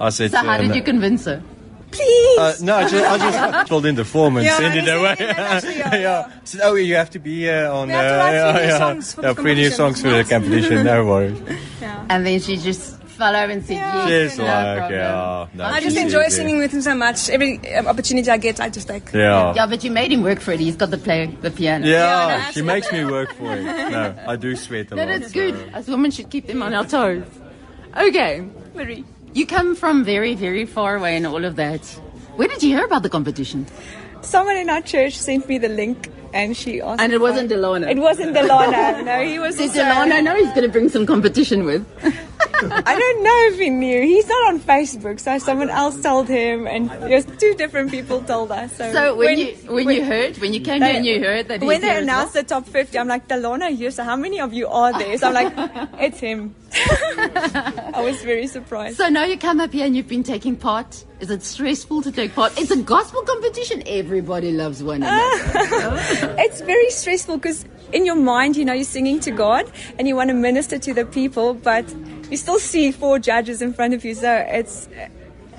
I 0.00 0.10
said, 0.10 0.30
So 0.30 0.38
how 0.38 0.52
uh, 0.52 0.58
did 0.58 0.74
you 0.74 0.82
convince 0.82 1.24
her? 1.24 1.42
Please. 1.90 2.38
Uh, 2.38 2.54
no, 2.62 2.76
I 2.76 2.88
just, 2.88 3.04
I 3.04 3.16
just 3.18 3.68
filled 3.68 3.86
in 3.86 3.94
the 3.94 4.04
form 4.04 4.36
and 4.36 4.44
Yeah, 4.44 4.56
sent 4.56 4.76
it 4.76 4.92
away. 4.92 5.14
said 5.16 5.38
actually, 5.38 5.78
yeah, 5.78 5.94
yeah. 5.94 6.32
Said, 6.44 6.60
oh, 6.64 6.74
you 6.74 6.96
have 6.96 7.10
to 7.10 7.18
be 7.18 7.36
here 7.38 7.66
on. 7.66 7.88
We 7.88 7.94
have 7.94 8.10
to 8.10 8.14
uh, 8.14 8.18
write 8.18 8.34
yeah, 8.34 8.52
three 8.52 8.60
new 8.62 8.68
yeah. 8.68 8.78
songs 8.78 9.14
for 9.14 9.20
the 9.22 9.28
yeah, 9.28 9.34
three 9.34 9.54
new 9.54 9.70
songs 9.70 10.02
for 10.02 10.08
the 10.10 10.24
competition. 10.24 10.84
No 10.84 11.06
worries. 11.06 11.40
And 12.08 12.26
then 12.26 12.40
she 12.40 12.56
just 12.56 13.00
fell 13.16 13.34
over 13.34 13.50
and 13.52 13.64
said 13.64 13.74
yes. 13.74 14.30
She's 14.32 14.38
no 14.38 14.44
like, 14.44 14.76
problem. 14.78 14.98
yeah. 15.00 15.46
No, 15.54 15.64
I 15.64 15.80
just 15.80 15.96
enjoy 15.96 16.24
easy. 16.26 16.36
singing 16.36 16.58
with 16.58 16.72
him 16.72 16.82
so 16.82 16.94
much. 16.94 17.28
Every 17.30 17.58
um, 17.74 17.86
opportunity 17.86 18.30
I 18.30 18.36
get, 18.36 18.60
I 18.60 18.68
just 18.68 18.88
like. 18.88 19.12
Yeah. 19.12 19.54
Yeah, 19.54 19.66
but 19.66 19.82
you 19.84 19.90
made 19.90 20.12
him 20.12 20.22
work 20.22 20.40
for 20.40 20.52
it. 20.52 20.60
He's 20.60 20.76
got 20.76 20.90
to 20.90 20.98
play 20.98 21.26
the 21.26 21.50
piano. 21.50 21.86
Yeah, 21.86 22.50
she 22.50 22.62
makes 22.62 22.90
me 22.92 23.04
work 23.04 23.32
for 23.34 23.52
it. 23.54 23.64
No, 23.96 24.14
I 24.28 24.36
do 24.36 24.54
sweat 24.56 24.92
a 24.92 24.94
No, 24.96 25.04
lot. 25.04 25.08
that's 25.20 25.32
so- 25.32 25.40
good. 25.52 25.70
As 25.72 25.88
women 25.88 26.10
should 26.10 26.28
keep 26.30 26.46
them 26.46 26.62
on 26.62 26.74
our 26.74 26.84
toes. 26.84 27.24
Okay. 27.96 28.46
Marie. 28.74 29.04
You 29.32 29.46
come 29.46 29.74
from 29.76 30.04
very, 30.04 30.34
very 30.34 30.64
far 30.66 30.96
away 30.96 31.16
and 31.16 31.26
all 31.26 31.44
of 31.44 31.56
that. 31.56 31.84
Where 32.36 32.48
did 32.48 32.62
you 32.62 32.70
hear 32.76 32.84
about 32.84 33.02
the 33.02 33.08
competition? 33.10 33.66
Someone 34.22 34.56
in 34.56 34.68
our 34.70 34.80
church 34.82 35.16
sent 35.16 35.48
me 35.48 35.58
the 35.58 35.68
link, 35.68 36.08
and 36.36 36.56
she 36.56 36.80
asked. 36.80 37.00
And 37.00 37.12
it 37.12 37.20
wasn't 37.20 37.48
Delano. 37.48 37.88
It 37.88 37.98
wasn't 37.98 38.34
Delano. 38.34 39.02
no, 39.02 39.24
he 39.24 39.38
was. 39.38 39.56
Did 39.56 39.68
also- 39.70 39.80
Delano 39.82 40.20
know 40.20 40.34
he's 40.36 40.48
going 40.56 40.62
to 40.62 40.68
bring 40.68 40.88
some 40.88 41.06
competition 41.06 41.64
with? 41.64 41.82
I 42.58 42.98
don't 42.98 43.22
know 43.22 43.38
if 43.52 43.58
he 43.58 43.68
knew. 43.68 44.00
He's 44.02 44.26
not 44.28 44.48
on 44.54 44.60
Facebook, 44.60 45.20
so 45.20 45.36
someone 45.38 45.68
else 45.68 46.00
told 46.00 46.26
him, 46.28 46.66
and 46.66 46.88
there's 46.90 47.26
two 47.26 47.52
different 47.54 47.90
people 47.90 48.22
told 48.22 48.50
us. 48.50 48.74
So, 48.76 48.90
So 48.92 49.14
when, 49.14 49.38
you 49.38 49.52
when, 49.68 49.90
you 49.90 50.02
heard, 50.04 50.38
when 50.38 50.54
you 50.54 50.60
came 50.60 50.80
here 50.80 50.94
and 50.96 51.04
you 51.04 51.20
heard 51.22 51.48
that 51.48 51.60
when 51.60 51.70
he's 51.72 51.80
they 51.82 51.88
as 51.90 51.94
well? 51.94 52.02
announced 52.04 52.32
the 52.32 52.42
top 52.44 52.66
50, 52.66 52.98
I'm 52.98 53.08
like, 53.08 53.28
Delano 53.28 53.68
here, 53.70 53.90
so 53.90 54.04
how 54.04 54.16
many 54.16 54.40
of 54.40 54.54
you 54.54 54.68
are 54.68 54.92
there? 54.98 55.18
So 55.18 55.28
I'm 55.28 55.34
like, 55.34 55.52
it's 56.00 56.18
him. 56.20 56.54
I 56.76 58.00
was 58.02 58.22
very 58.22 58.46
surprised. 58.46 58.96
So 58.96 59.08
now 59.08 59.24
you 59.24 59.36
come 59.38 59.60
up 59.60 59.72
here 59.72 59.84
and 59.86 59.94
you've 59.96 60.08
been 60.08 60.22
taking 60.22 60.56
part. 60.56 61.04
Is 61.20 61.30
it 61.30 61.42
stressful 61.42 62.02
to 62.02 62.12
take 62.12 62.34
part? 62.34 62.58
It's 62.58 62.70
a 62.70 62.76
gospel 62.82 63.22
competition. 63.22 63.82
Everybody 63.86 64.52
loves 64.52 64.82
one 64.82 65.02
another. 65.02 65.20
Oh. 65.22 66.25
it's 66.38 66.60
very 66.60 66.90
stressful 66.90 67.36
because 67.38 67.64
in 67.92 68.04
your 68.04 68.16
mind, 68.16 68.56
you 68.56 68.64
know, 68.64 68.72
you're 68.72 68.84
singing 68.84 69.20
to 69.20 69.30
God 69.30 69.70
and 69.98 70.08
you 70.08 70.16
want 70.16 70.28
to 70.30 70.34
minister 70.34 70.78
to 70.78 70.94
the 70.94 71.04
people, 71.04 71.54
but 71.54 71.84
you 72.30 72.36
still 72.36 72.58
see 72.58 72.90
four 72.92 73.18
judges 73.18 73.62
in 73.62 73.72
front 73.72 73.94
of 73.94 74.04
you. 74.04 74.14
So 74.14 74.32
it's. 74.48 74.88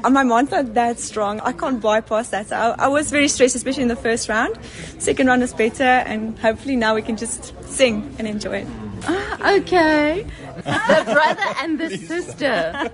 uh, 0.03 0.09
My 0.09 0.21
mind's 0.23 0.51
not 0.51 0.73
that 0.75 0.99
strong. 0.99 1.39
I 1.41 1.51
can't 1.53 1.81
bypass 1.81 2.29
that. 2.29 2.47
So 2.49 2.55
I, 2.55 2.85
I 2.85 2.87
was 2.87 3.09
very 3.09 3.27
stressed, 3.27 3.55
especially 3.55 3.81
in 3.81 3.89
the 3.89 3.95
first 3.95 4.29
round. 4.29 4.53
Second 4.99 5.25
round 5.27 5.41
is 5.41 5.53
better, 5.53 5.83
and 5.83 6.37
hopefully 6.37 6.75
now 6.75 6.93
we 6.93 7.01
can 7.01 7.17
just 7.17 7.53
sing 7.65 8.03
and 8.19 8.27
enjoy 8.27 8.57
it. 8.61 8.67
Ah, 9.09 9.55
okay. 9.57 10.25
The 10.55 11.01
brother 11.17 11.49
and 11.63 11.79
the 11.79 11.89
sister. 11.97 12.91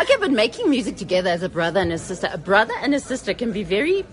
Okay, 0.00 0.16
but 0.20 0.30
making 0.30 0.70
music 0.70 0.96
together 0.96 1.30
as 1.30 1.42
a 1.42 1.48
brother 1.48 1.80
and 1.80 1.92
a 1.92 1.98
sister, 1.98 2.28
a 2.32 2.38
brother 2.38 2.74
and 2.82 2.94
a 2.94 3.00
sister 3.00 3.34
can 3.34 3.50
be 3.50 3.62
very 3.64 4.04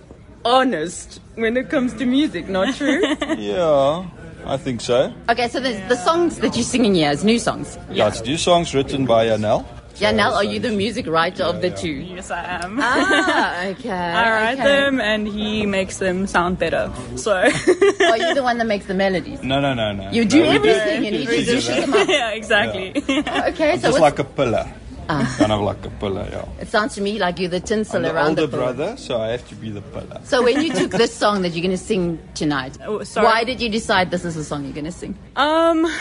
honest 0.45 1.19
when 1.35 1.57
it 1.57 1.69
comes 1.69 1.93
to 1.95 2.05
music, 2.05 2.47
not 2.49 2.75
true? 2.75 3.01
Yeah, 3.37 4.05
I 4.45 4.57
think 4.57 4.81
so. 4.81 5.13
okay, 5.29 5.47
so 5.47 5.59
the, 5.59 5.73
the 5.87 5.95
songs 5.95 6.39
that 6.39 6.55
you're 6.55 6.63
singing 6.65 6.95
here 6.95 7.11
is 7.11 7.23
new 7.23 7.39
songs. 7.39 7.77
Yeah, 7.91 8.07
it's 8.07 8.23
new 8.23 8.37
songs 8.37 8.73
written 8.73 9.05
by 9.05 9.27
Janelle. 9.27 9.65
Janelle, 9.95 10.31
are 10.33 10.43
you 10.43 10.59
the 10.59 10.71
music 10.71 11.05
writer 11.05 11.43
of 11.43 11.61
the 11.61 11.69
two? 11.69 11.91
Yes, 11.91 12.31
I 12.31 12.43
am. 12.63 12.79
Ah, 12.81 13.65
okay. 13.77 13.91
I 13.91 14.31
write 14.31 14.59
okay. 14.59 14.63
them 14.63 14.99
and 14.99 15.27
he 15.27 15.65
makes 15.67 15.97
them 15.97 16.25
sound 16.25 16.57
better. 16.57 16.91
So. 17.17 17.33
Are 17.37 18.17
you 18.17 18.33
the 18.33 18.41
one 18.41 18.57
that 18.57 18.65
makes 18.65 18.87
the 18.87 18.95
melodies? 18.95 19.43
No, 19.43 19.59
no, 19.59 19.75
no, 19.75 19.91
no. 19.93 20.09
You 20.09 20.25
do 20.25 20.39
No, 20.43 20.49
we 20.49 20.55
everything 20.69 21.05
and 21.05 21.15
he 21.15 21.25
just 21.25 21.37
do 21.37 21.45
dishes 21.45 21.75
them 21.85 21.93
up. 21.93 22.07
yeah, 22.07 22.31
exactly. 22.31 22.93
Okay, 22.97 23.73
I'm 23.73 23.79
so 23.79 23.89
just 23.89 23.99
what's- 23.99 23.99
like 23.99 24.17
a 24.19 24.23
pillar. 24.23 24.65
Ah. 25.09 25.35
Kind 25.37 25.51
of 25.51 25.61
like 25.61 25.85
a 25.85 25.89
pillar, 25.89 26.27
yeah. 26.31 26.45
it 26.61 26.67
sounds 26.69 26.95
to 26.95 27.01
me 27.01 27.19
like 27.19 27.39
you're 27.39 27.49
the 27.49 27.59
tinsel 27.59 27.97
I'm 27.97 28.03
the 28.03 28.13
around 28.13 28.29
older 28.29 28.41
the 28.47 28.47
pillar. 28.57 28.73
brother, 28.73 28.97
so 28.97 29.19
I 29.19 29.29
have 29.29 29.47
to 29.49 29.55
be 29.55 29.69
the 29.71 29.81
pillar. 29.81 30.21
So 30.23 30.41
when 30.43 30.61
you 30.61 30.73
took 30.73 30.91
this 30.91 31.13
song 31.13 31.41
that 31.41 31.49
you're 31.49 31.61
going 31.61 31.71
to 31.71 31.77
sing 31.77 32.19
tonight, 32.33 32.77
Oh, 32.85 33.03
why 33.15 33.43
did 33.43 33.61
you 33.61 33.69
decide 33.69 34.11
this 34.11 34.23
is 34.25 34.35
the 34.35 34.43
song 34.43 34.63
you're 34.63 34.73
going 34.73 34.85
to 34.85 34.91
sing? 34.91 35.17
Um, 35.35 35.91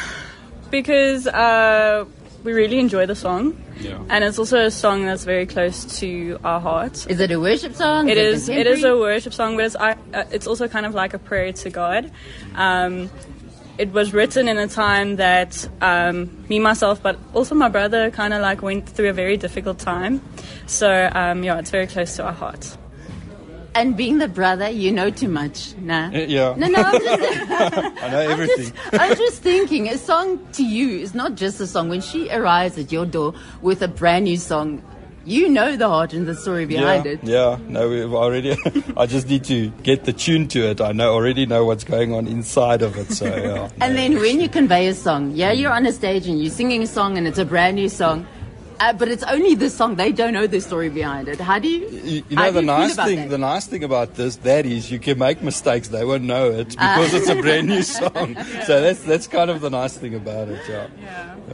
because 0.70 1.26
uh, 1.26 2.04
we 2.44 2.52
really 2.52 2.78
enjoy 2.78 3.06
the 3.06 3.16
song. 3.16 3.60
Yeah. 3.80 3.98
And 4.08 4.22
it's 4.24 4.38
also 4.38 4.58
a 4.66 4.70
song 4.70 5.06
that's 5.06 5.24
very 5.24 5.46
close 5.46 5.84
to 6.00 6.38
our 6.44 6.60
hearts. 6.60 7.06
Is 7.06 7.18
it 7.18 7.30
a 7.30 7.40
worship 7.40 7.74
song? 7.74 8.08
It 8.08 8.18
Is 8.18 8.42
is. 8.42 8.48
it 8.50 8.58
It 8.58 8.66
is 8.66 8.84
a 8.84 8.96
worship 8.96 9.32
song, 9.32 9.56
but 9.56 9.64
it's 9.64 9.76
I, 9.76 9.92
uh, 10.14 10.24
it's 10.30 10.46
also 10.46 10.68
kind 10.68 10.84
of 10.86 10.94
like 10.94 11.14
a 11.14 11.18
prayer 11.18 11.52
to 11.52 11.70
God. 11.70 12.10
Um, 12.54 13.10
it 13.80 13.92
was 13.94 14.12
written 14.12 14.46
in 14.46 14.58
a 14.58 14.68
time 14.68 15.16
that 15.16 15.66
um, 15.80 16.28
me 16.50 16.58
myself, 16.58 17.02
but 17.02 17.18
also 17.32 17.54
my 17.54 17.70
brother, 17.70 18.10
kind 18.10 18.34
of 18.34 18.42
like 18.42 18.60
went 18.60 18.86
through 18.86 19.08
a 19.08 19.14
very 19.14 19.38
difficult 19.38 19.78
time. 19.78 20.20
So 20.66 21.08
um, 21.12 21.42
yeah, 21.42 21.58
it's 21.58 21.70
very 21.70 21.86
close 21.86 22.14
to 22.16 22.24
our 22.24 22.32
hearts. 22.34 22.76
And 23.74 23.96
being 23.96 24.18
the 24.18 24.28
brother, 24.28 24.68
you 24.68 24.92
know 24.92 25.08
too 25.08 25.28
much, 25.28 25.74
nah? 25.78 26.08
Uh, 26.08 26.10
yeah. 26.10 26.54
No, 26.58 26.66
no, 26.66 26.82
I'm 26.82 27.00
just, 27.00 27.22
I 28.02 28.10
know 28.10 28.18
everything. 28.18 28.72
I'm 28.92 29.16
just 29.16 29.42
thinking, 29.42 29.88
a 29.88 29.96
song 29.96 30.46
to 30.54 30.62
you 30.62 30.98
is 30.98 31.14
not 31.14 31.36
just 31.36 31.58
a 31.60 31.66
song. 31.66 31.88
When 31.88 32.02
she 32.02 32.28
arrives 32.30 32.76
at 32.76 32.92
your 32.92 33.06
door 33.06 33.32
with 33.62 33.80
a 33.80 33.88
brand 33.88 34.26
new 34.26 34.36
song, 34.36 34.82
you 35.24 35.48
know 35.48 35.76
the 35.76 35.88
heart 35.88 36.12
and 36.12 36.26
the 36.26 36.34
story 36.34 36.66
behind 36.66 37.04
yeah, 37.04 37.12
it. 37.12 37.24
Yeah, 37.24 37.58
no, 37.68 37.88
we've 37.88 38.12
already. 38.12 38.56
I 38.96 39.06
just 39.06 39.28
need 39.28 39.44
to 39.44 39.70
get 39.82 40.04
the 40.04 40.12
tune 40.12 40.48
to 40.48 40.70
it. 40.70 40.80
I 40.80 40.92
know 40.92 41.12
already 41.12 41.46
know 41.46 41.64
what's 41.64 41.84
going 41.84 42.14
on 42.14 42.26
inside 42.26 42.82
of 42.82 42.96
it. 42.96 43.12
So 43.12 43.26
yeah. 43.36 43.70
And 43.80 43.96
then 43.96 44.16
when 44.16 44.40
you 44.40 44.48
convey 44.48 44.86
a 44.88 44.94
song, 44.94 45.32
yeah, 45.32 45.52
you're 45.52 45.72
on 45.72 45.86
a 45.86 45.92
stage 45.92 46.26
and 46.26 46.40
you're 46.40 46.50
singing 46.50 46.82
a 46.82 46.86
song 46.86 47.18
and 47.18 47.26
it's 47.26 47.38
a 47.38 47.44
brand 47.44 47.76
new 47.76 47.88
song, 47.88 48.26
uh, 48.80 48.92
but 48.94 49.08
it's 49.08 49.22
only 49.24 49.54
the 49.54 49.70
song. 49.70 49.96
They 49.96 50.10
don't 50.12 50.32
know 50.32 50.46
the 50.46 50.60
story 50.60 50.88
behind 50.88 51.28
it. 51.28 51.38
How 51.40 51.58
do 51.58 51.68
you? 51.68 51.86
You, 51.88 52.22
you 52.28 52.36
know 52.36 52.50
the 52.50 52.60
you 52.60 52.66
nice 52.66 52.96
thing. 52.96 53.16
that? 53.16 53.30
The 53.30 53.38
nice 53.38 53.66
thing 53.66 53.84
about 53.84 54.14
this, 54.14 54.36
that 54.36 54.66
is, 54.66 54.90
you 54.90 54.98
can 54.98 55.18
make 55.18 55.42
mistakes. 55.42 55.88
They 55.88 56.04
won't 56.04 56.24
know 56.24 56.50
it 56.50 56.74
Ah. 56.78 56.96
because 56.96 57.14
it's 57.14 57.28
a 57.28 57.34
brand 57.46 57.68
new 57.68 57.82
song. 57.82 58.36
So 58.66 58.80
that's 58.80 59.02
that's 59.04 59.26
kind 59.26 59.50
of 59.50 59.60
the 59.60 59.70
nice 59.70 59.96
thing 59.96 60.14
about 60.14 60.48
it. 60.48 60.60
Yeah. 60.68 60.86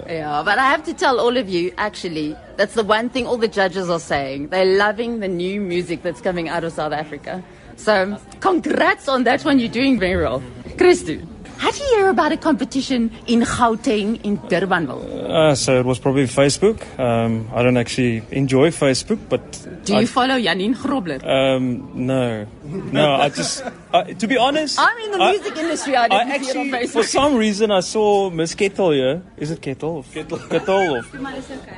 Yeah, 0.09 0.43
but 0.45 0.59
I 0.59 0.67
have 0.67 0.85
to 0.85 0.95
tell 0.95 1.19
all 1.21 1.37
of 1.37 1.49
you, 1.49 1.73
actually, 1.79 2.37
that's 2.57 2.75
the 2.75 2.85
one 2.85 3.09
thing 3.09 3.27
all 3.27 3.39
the 3.39 3.49
judges 3.49 3.91
are 3.91 4.01
saying. 4.01 4.49
They're 4.49 4.77
loving 4.77 5.21
the 5.21 5.29
new 5.29 5.61
music 5.61 6.03
that's 6.03 6.21
coming 6.21 6.49
out 6.49 6.65
of 6.65 6.73
South 6.73 6.93
Africa. 6.93 7.43
So, 7.77 8.17
congrats 8.41 9.09
on 9.09 9.25
that 9.25 9.45
one. 9.45 9.59
You're 9.59 9.69
doing 9.69 9.99
very 9.99 10.23
well. 10.23 10.43
Christu, 10.77 11.27
how 11.59 11.71
do 11.71 11.83
you 11.83 11.97
hear 11.97 12.09
about 12.09 12.33
a 12.33 12.37
competition 12.37 13.11
in 13.27 13.41
Gauteng 13.41 14.21
in 14.25 14.39
Durbanville? 14.39 15.31
Uh, 15.31 15.55
so 15.55 15.79
it 15.79 15.87
was 15.87 15.99
probably 15.99 16.25
Facebook. 16.25 16.79
Um, 16.99 17.49
I 17.55 17.63
don't 17.63 17.77
actually 17.77 18.23
enjoy 18.31 18.71
Facebook, 18.71 19.19
but 19.29 19.43
Do 19.85 19.95
you 19.95 20.01
I, 20.01 20.05
follow 20.07 20.35
Janine 20.39 20.75
Grobler? 20.75 21.25
um, 21.27 21.91
no, 21.95 22.47
no. 22.67 23.15
I 23.15 23.29
just, 23.29 23.63
I, 23.93 24.13
to 24.15 24.27
be 24.27 24.37
honest, 24.37 24.79
I'm 24.79 24.97
in 24.99 25.11
the 25.13 25.19
I- 25.23 25.31
music 25.33 25.57
industry. 25.57 25.97
I 25.97 26.05
I 26.05 26.09
didn't 26.39 26.45
see 26.45 26.51
it 26.51 26.57
on 26.57 26.75
actually, 26.75 26.87
Facebook. 26.87 26.93
for 26.93 27.03
some 27.03 27.35
reason, 27.37 27.71
I 27.71 27.81
saw 27.81 28.31
Miss 28.31 28.55
Kettle 28.55 28.91
here. 28.93 29.23
Is 29.37 29.51
it 29.51 29.61
Kettle? 29.63 30.05
Kettle. 30.13 30.39
Kettle. 30.39 31.03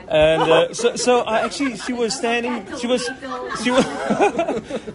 And 0.09 0.43
uh, 0.43 0.75
so, 0.75 0.97
so 0.97 1.21
I 1.21 1.41
actually, 1.41 1.77
she 1.79 1.93
was 1.93 2.15
standing. 2.15 2.67
She 2.79 2.87
was, 2.87 3.09
she 3.63 3.71
was, 3.71 3.85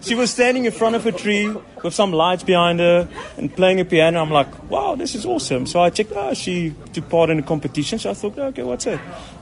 she 0.02 0.14
was 0.14 0.30
standing 0.30 0.64
in 0.64 0.72
front 0.72 0.96
of 0.96 1.06
a 1.06 1.12
tree 1.12 1.48
with 1.82 1.94
some 1.94 2.12
lights 2.12 2.42
behind 2.42 2.80
her 2.80 3.08
and 3.36 3.54
playing 3.54 3.80
a 3.80 3.84
piano. 3.84 4.20
I'm 4.20 4.30
like, 4.30 4.70
wow, 4.70 4.94
this 4.96 5.14
is 5.14 5.24
awesome. 5.26 5.66
So 5.66 5.80
I 5.80 5.90
checked. 5.90 6.12
Oh, 6.14 6.34
she 6.34 6.74
took 6.92 7.08
part 7.08 7.30
in 7.30 7.38
a 7.38 7.42
competition. 7.42 7.98
So 7.98 8.10
I 8.10 8.14
thought, 8.14 8.38
okay, 8.38 8.62
what's 8.62 8.86
it? 8.86 8.98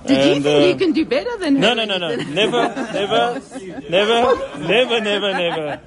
Did 0.06 0.10
you 0.26 0.32
And, 0.34 0.44
think 0.44 0.62
uh, 0.64 0.66
you 0.66 0.76
can 0.76 0.92
do 0.92 1.04
better 1.04 1.36
than 1.38 1.54
her? 1.56 1.60
no, 1.60 1.74
no, 1.74 1.84
no, 1.84 1.96
no. 1.96 2.16
Never, 2.16 2.68
never, 2.92 3.40
never, 3.88 4.58
never, 4.58 5.00
never, 5.00 5.32
never. 5.32 5.80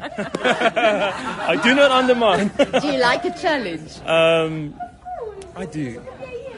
I 0.62 1.56
do 1.63 1.76
not 1.76 1.91
undermine. 1.91 2.52
Do 2.82 2.88
you 2.88 3.00
like 3.00 3.26
a 3.26 3.32
challenge? 3.38 4.00
Um, 4.06 4.74
I 5.56 5.65
do. 5.65 6.02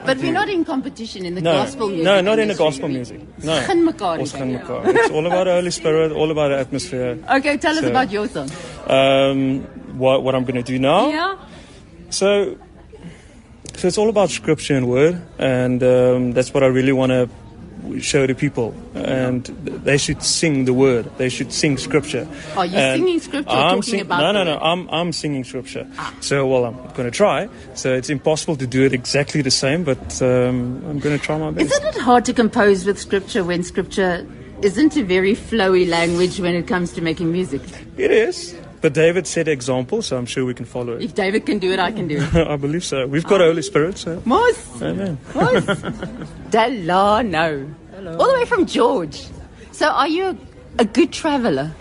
But 0.05 0.17
we're 0.19 0.31
not 0.31 0.47
in 0.49 0.63
competition 0.63 1.25
in 1.25 1.35
the 1.35 1.41
No, 1.41 1.53
gospel 1.53 1.89
music. 1.89 2.05
no, 2.05 2.21
not 2.21 2.39
in 2.39 2.47
the 2.47 2.55
gospel 2.55 2.87
music. 2.87 3.19
No. 3.43 3.55
Geen 3.67 3.83
mekaar 3.83 4.19
Ons 4.19 4.33
nie. 4.33 4.39
gaan 4.41 4.51
mekaar. 4.53 4.85
It's 4.95 5.09
all 5.11 5.25
about 5.25 5.45
the 5.45 5.53
Holy 5.53 5.71
Spirit, 5.71 6.11
all 6.13 6.31
about 6.31 6.49
the 6.49 6.57
atmosphere. 6.59 7.17
Okay, 7.37 7.57
tell 7.57 7.77
us 7.77 7.83
about 7.83 8.11
your 8.11 8.27
song. 8.29 8.49
Um, 8.87 9.61
what, 9.99 10.23
what 10.23 10.33
I'm 10.35 10.45
going 10.45 10.55
to 10.63 10.71
do 10.71 10.79
now? 10.79 11.09
Yeah. 11.09 11.35
So, 12.09 12.55
so 13.75 13.87
it's 13.87 13.97
all 13.97 14.07
about 14.09 14.29
scripture 14.29 14.77
and 14.77 14.87
word, 14.87 15.21
and 15.39 15.83
um, 15.83 16.31
that's 16.31 16.53
what 16.53 16.63
I 16.63 16.67
really 16.67 16.93
want 16.93 17.11
to 17.11 17.27
show 17.99 18.27
to 18.27 18.35
people. 18.35 18.73
And 18.93 19.45
they 19.85 19.97
should 19.97 20.23
sing 20.23 20.65
the 20.65 20.73
word. 20.73 21.09
They 21.17 21.29
should 21.29 21.51
sing 21.51 21.77
scripture. 21.77 22.27
Are 22.55 22.65
you 22.65 22.77
And 22.77 23.01
singing 23.01 23.19
scripture 23.19 23.49
I'm 23.49 23.81
talking 23.81 24.01
about 24.01 24.19
No, 24.19 24.31
no, 24.31 24.43
no. 24.43 24.57
Ah. 24.61 24.71
I'm 24.71 24.89
I'm 24.89 25.13
singing 25.13 25.43
scripture. 25.43 25.87
So, 26.19 26.45
well, 26.47 26.65
I'm 26.65 26.75
going 26.93 27.09
to 27.09 27.11
try. 27.11 27.49
So 27.73 27.93
it's 27.93 28.09
impossible 28.09 28.55
to 28.57 28.67
do 28.67 28.85
it 28.85 28.93
exactly 28.93 29.41
the 29.41 29.51
same, 29.51 29.83
but 29.83 30.21
um, 30.21 30.83
I'm 30.87 30.99
going 30.99 31.17
to 31.17 31.23
try 31.23 31.37
my 31.37 31.51
best. 31.51 31.71
Isn't 31.71 31.85
it 31.95 32.01
hard 32.01 32.25
to 32.25 32.33
compose 32.33 32.85
with 32.85 32.99
scripture 32.99 33.43
when 33.43 33.63
scripture 33.63 34.27
isn't 34.61 34.97
a 34.97 35.03
very 35.03 35.35
flowy 35.35 35.87
language 35.87 36.39
when 36.39 36.55
it 36.55 36.67
comes 36.67 36.91
to 36.93 37.01
making 37.01 37.31
music? 37.31 37.61
It 37.97 38.11
is. 38.11 38.55
But 38.81 38.93
David 38.93 39.25
set 39.25 39.47
example, 39.47 40.01
so 40.01 40.17
I'm 40.17 40.25
sure 40.25 40.45
we 40.45 40.53
can 40.53 40.65
follow 40.65 40.93
it. 40.93 41.01
If 41.03 41.15
David 41.15 41.45
can 41.45 41.59
do 41.59 41.71
it, 41.71 41.79
I 41.79 41.91
can 41.91 42.07
do 42.07 42.17
it. 42.21 42.35
I 42.47 42.55
believe 42.57 42.83
so. 42.83 43.07
We've 43.07 43.23
got 43.25 43.39
the 43.39 43.45
Holy 43.45 43.61
Spirit, 43.63 43.97
so. 43.97 44.21
Mos. 44.25 44.81
Amen. 44.81 45.17
Delano. 46.49 47.73
All 48.19 48.27
the 48.27 48.33
way 48.33 48.45
from 48.45 48.65
George. 48.65 49.25
So 49.71 49.87
are 49.87 50.07
you 50.07 50.25
a, 50.25 50.37
a 50.79 50.85
good 50.85 51.11
traveler? 51.11 51.73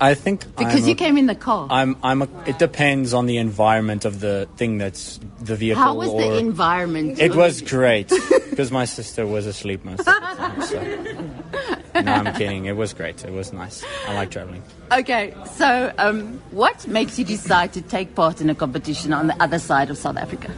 I 0.00 0.14
think 0.14 0.44
Because 0.56 0.82
I'm 0.82 0.88
you 0.88 0.92
a- 0.92 0.96
came 0.96 1.16
in 1.16 1.26
the 1.26 1.34
car. 1.36 1.68
I'm. 1.70 1.96
I'm. 2.02 2.22
A, 2.22 2.28
it 2.46 2.58
depends 2.58 3.14
on 3.14 3.26
the 3.26 3.36
environment 3.36 4.04
of 4.04 4.18
the 4.18 4.48
thing 4.56 4.78
that's 4.78 5.20
the 5.40 5.54
vehicle. 5.54 5.80
How 5.80 5.94
was 5.94 6.08
or, 6.08 6.20
the 6.20 6.38
environment? 6.38 7.20
It 7.20 7.36
was 7.36 7.62
great 7.62 8.08
because 8.50 8.72
my 8.72 8.84
sister 8.84 9.24
was 9.26 9.46
asleep 9.46 9.84
most 9.84 10.00
of 10.00 10.06
the 10.06 10.12
time. 10.12 10.36
time. 10.36 10.62
So. 10.62 11.71
no, 11.94 12.12
I'm 12.12 12.34
kidding. 12.34 12.66
It 12.66 12.76
was 12.76 12.94
great. 12.94 13.24
It 13.24 13.32
was 13.32 13.52
nice. 13.52 13.84
I 14.06 14.14
like 14.14 14.30
traveling. 14.30 14.62
Okay, 14.90 15.34
so 15.54 15.92
um, 15.98 16.40
what 16.50 16.86
makes 16.86 17.18
you 17.18 17.24
decide 17.24 17.72
to 17.74 17.82
take 17.82 18.14
part 18.14 18.40
in 18.40 18.50
a 18.50 18.54
competition 18.54 19.12
on 19.12 19.26
the 19.26 19.42
other 19.42 19.58
side 19.58 19.90
of 19.90 19.98
South 19.98 20.16
Africa? 20.16 20.50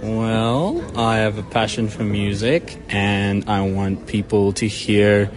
Well, 0.00 0.82
I 0.98 1.18
have 1.18 1.38
a 1.38 1.44
passion 1.44 1.88
for 1.88 2.02
music 2.02 2.76
and 2.88 3.48
I 3.48 3.62
want 3.62 4.06
people 4.06 4.52
to 4.54 4.66
hear 4.66 5.30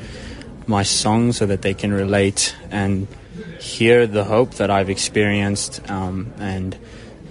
my 0.65 0.83
song 0.83 1.33
so 1.33 1.45
that 1.45 1.61
they 1.61 1.75
can 1.75 1.93
relate 1.93 2.55
and 2.71 3.07
hear 3.59 4.07
the 4.07 4.23
hope 4.23 4.55
that 4.55 4.71
I've 4.71 4.89
experienced 4.89 5.87
um, 5.89 6.33
and 6.39 6.77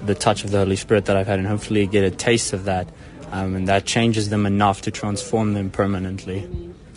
the 0.04 0.14
touch 0.14 0.44
of 0.44 0.50
the 0.50 0.58
Holy 0.58 0.76
Spirit 0.76 1.06
that 1.06 1.16
I've 1.16 1.26
had, 1.26 1.38
and 1.38 1.48
hopefully 1.48 1.86
get 1.86 2.04
a 2.04 2.10
taste 2.10 2.52
of 2.52 2.64
that. 2.64 2.88
Um, 3.32 3.56
and 3.56 3.68
that 3.68 3.84
changes 3.84 4.28
them 4.28 4.46
enough 4.46 4.82
to 4.82 4.90
transform 4.90 5.54
them 5.54 5.70
permanently. 5.70 6.48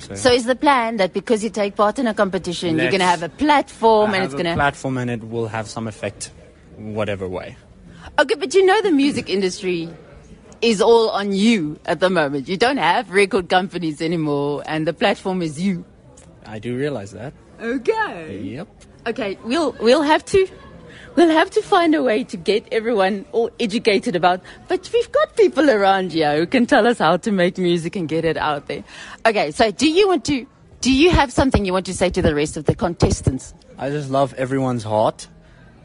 So, 0.07 0.15
so 0.15 0.31
is 0.31 0.45
the 0.45 0.55
plan 0.55 0.97
that 0.97 1.11
because 1.11 1.43
you 1.43 1.49
take 1.49 1.75
part 1.75 1.99
in 1.99 2.07
a 2.07 2.13
competition, 2.13 2.77
you're 2.77 2.89
going 2.89 3.01
to 3.01 3.05
have 3.05 3.23
a 3.23 3.29
platform 3.29 4.13
and 4.13 4.23
it's 4.23 4.33
going 4.33 4.45
to 4.45 4.53
platform 4.53 4.97
and 4.97 5.09
it 5.09 5.27
will 5.27 5.47
have 5.47 5.67
some 5.67 5.85
effect, 5.85 6.31
whatever 6.77 7.27
way. 7.27 7.57
Okay, 8.17 8.35
but 8.35 8.53
you 8.53 8.65
know 8.65 8.81
the 8.81 8.91
music 8.91 9.29
industry 9.29 9.89
is 10.61 10.81
all 10.81 11.09
on 11.09 11.33
you 11.33 11.77
at 11.85 11.99
the 11.99 12.09
moment. 12.09 12.47
You 12.47 12.55
don't 12.55 12.77
have 12.77 13.11
record 13.11 13.49
companies 13.49 14.01
anymore, 14.01 14.63
and 14.65 14.87
the 14.87 14.93
platform 14.93 15.41
is 15.41 15.59
you. 15.59 15.83
I 16.45 16.59
do 16.59 16.77
realize 16.77 17.11
that. 17.11 17.33
Okay. 17.61 18.39
Yep. 18.39 18.67
Okay, 19.07 19.37
we'll 19.43 19.75
we'll 19.81 20.03
have 20.03 20.23
to 20.25 20.47
we'll 21.15 21.29
have 21.29 21.49
to 21.51 21.61
find 21.61 21.95
a 21.95 22.03
way 22.03 22.23
to 22.25 22.37
get 22.37 22.67
everyone 22.71 23.25
all 23.31 23.49
educated 23.59 24.15
about. 24.15 24.41
But 24.67 24.89
we've 24.93 25.11
got 25.11 25.35
people 25.35 25.69
around 25.69 26.13
here 26.13 26.37
who 26.37 26.45
can 26.45 26.65
tell 26.65 26.87
us 26.87 26.99
how 26.99 27.17
to 27.17 27.31
make 27.31 27.57
music 27.57 27.95
and 27.95 28.07
get 28.07 28.25
it 28.25 28.37
out 28.37 28.67
there. 28.67 28.83
Okay, 29.25 29.51
so 29.51 29.71
do 29.71 29.89
you 29.89 30.07
want 30.07 30.25
to? 30.25 30.45
Do 30.81 30.91
you 30.91 31.09
have 31.09 31.33
something 31.33 31.65
you 31.65 31.73
want 31.73 31.87
to 31.87 31.93
say 31.93 32.09
to 32.11 32.21
the 32.21 32.35
rest 32.35 32.55
of 32.55 32.65
the 32.65 32.75
contestants? 32.75 33.53
I 33.77 33.89
just 33.89 34.09
love 34.09 34.33
everyone's 34.35 34.83
heart 34.83 35.27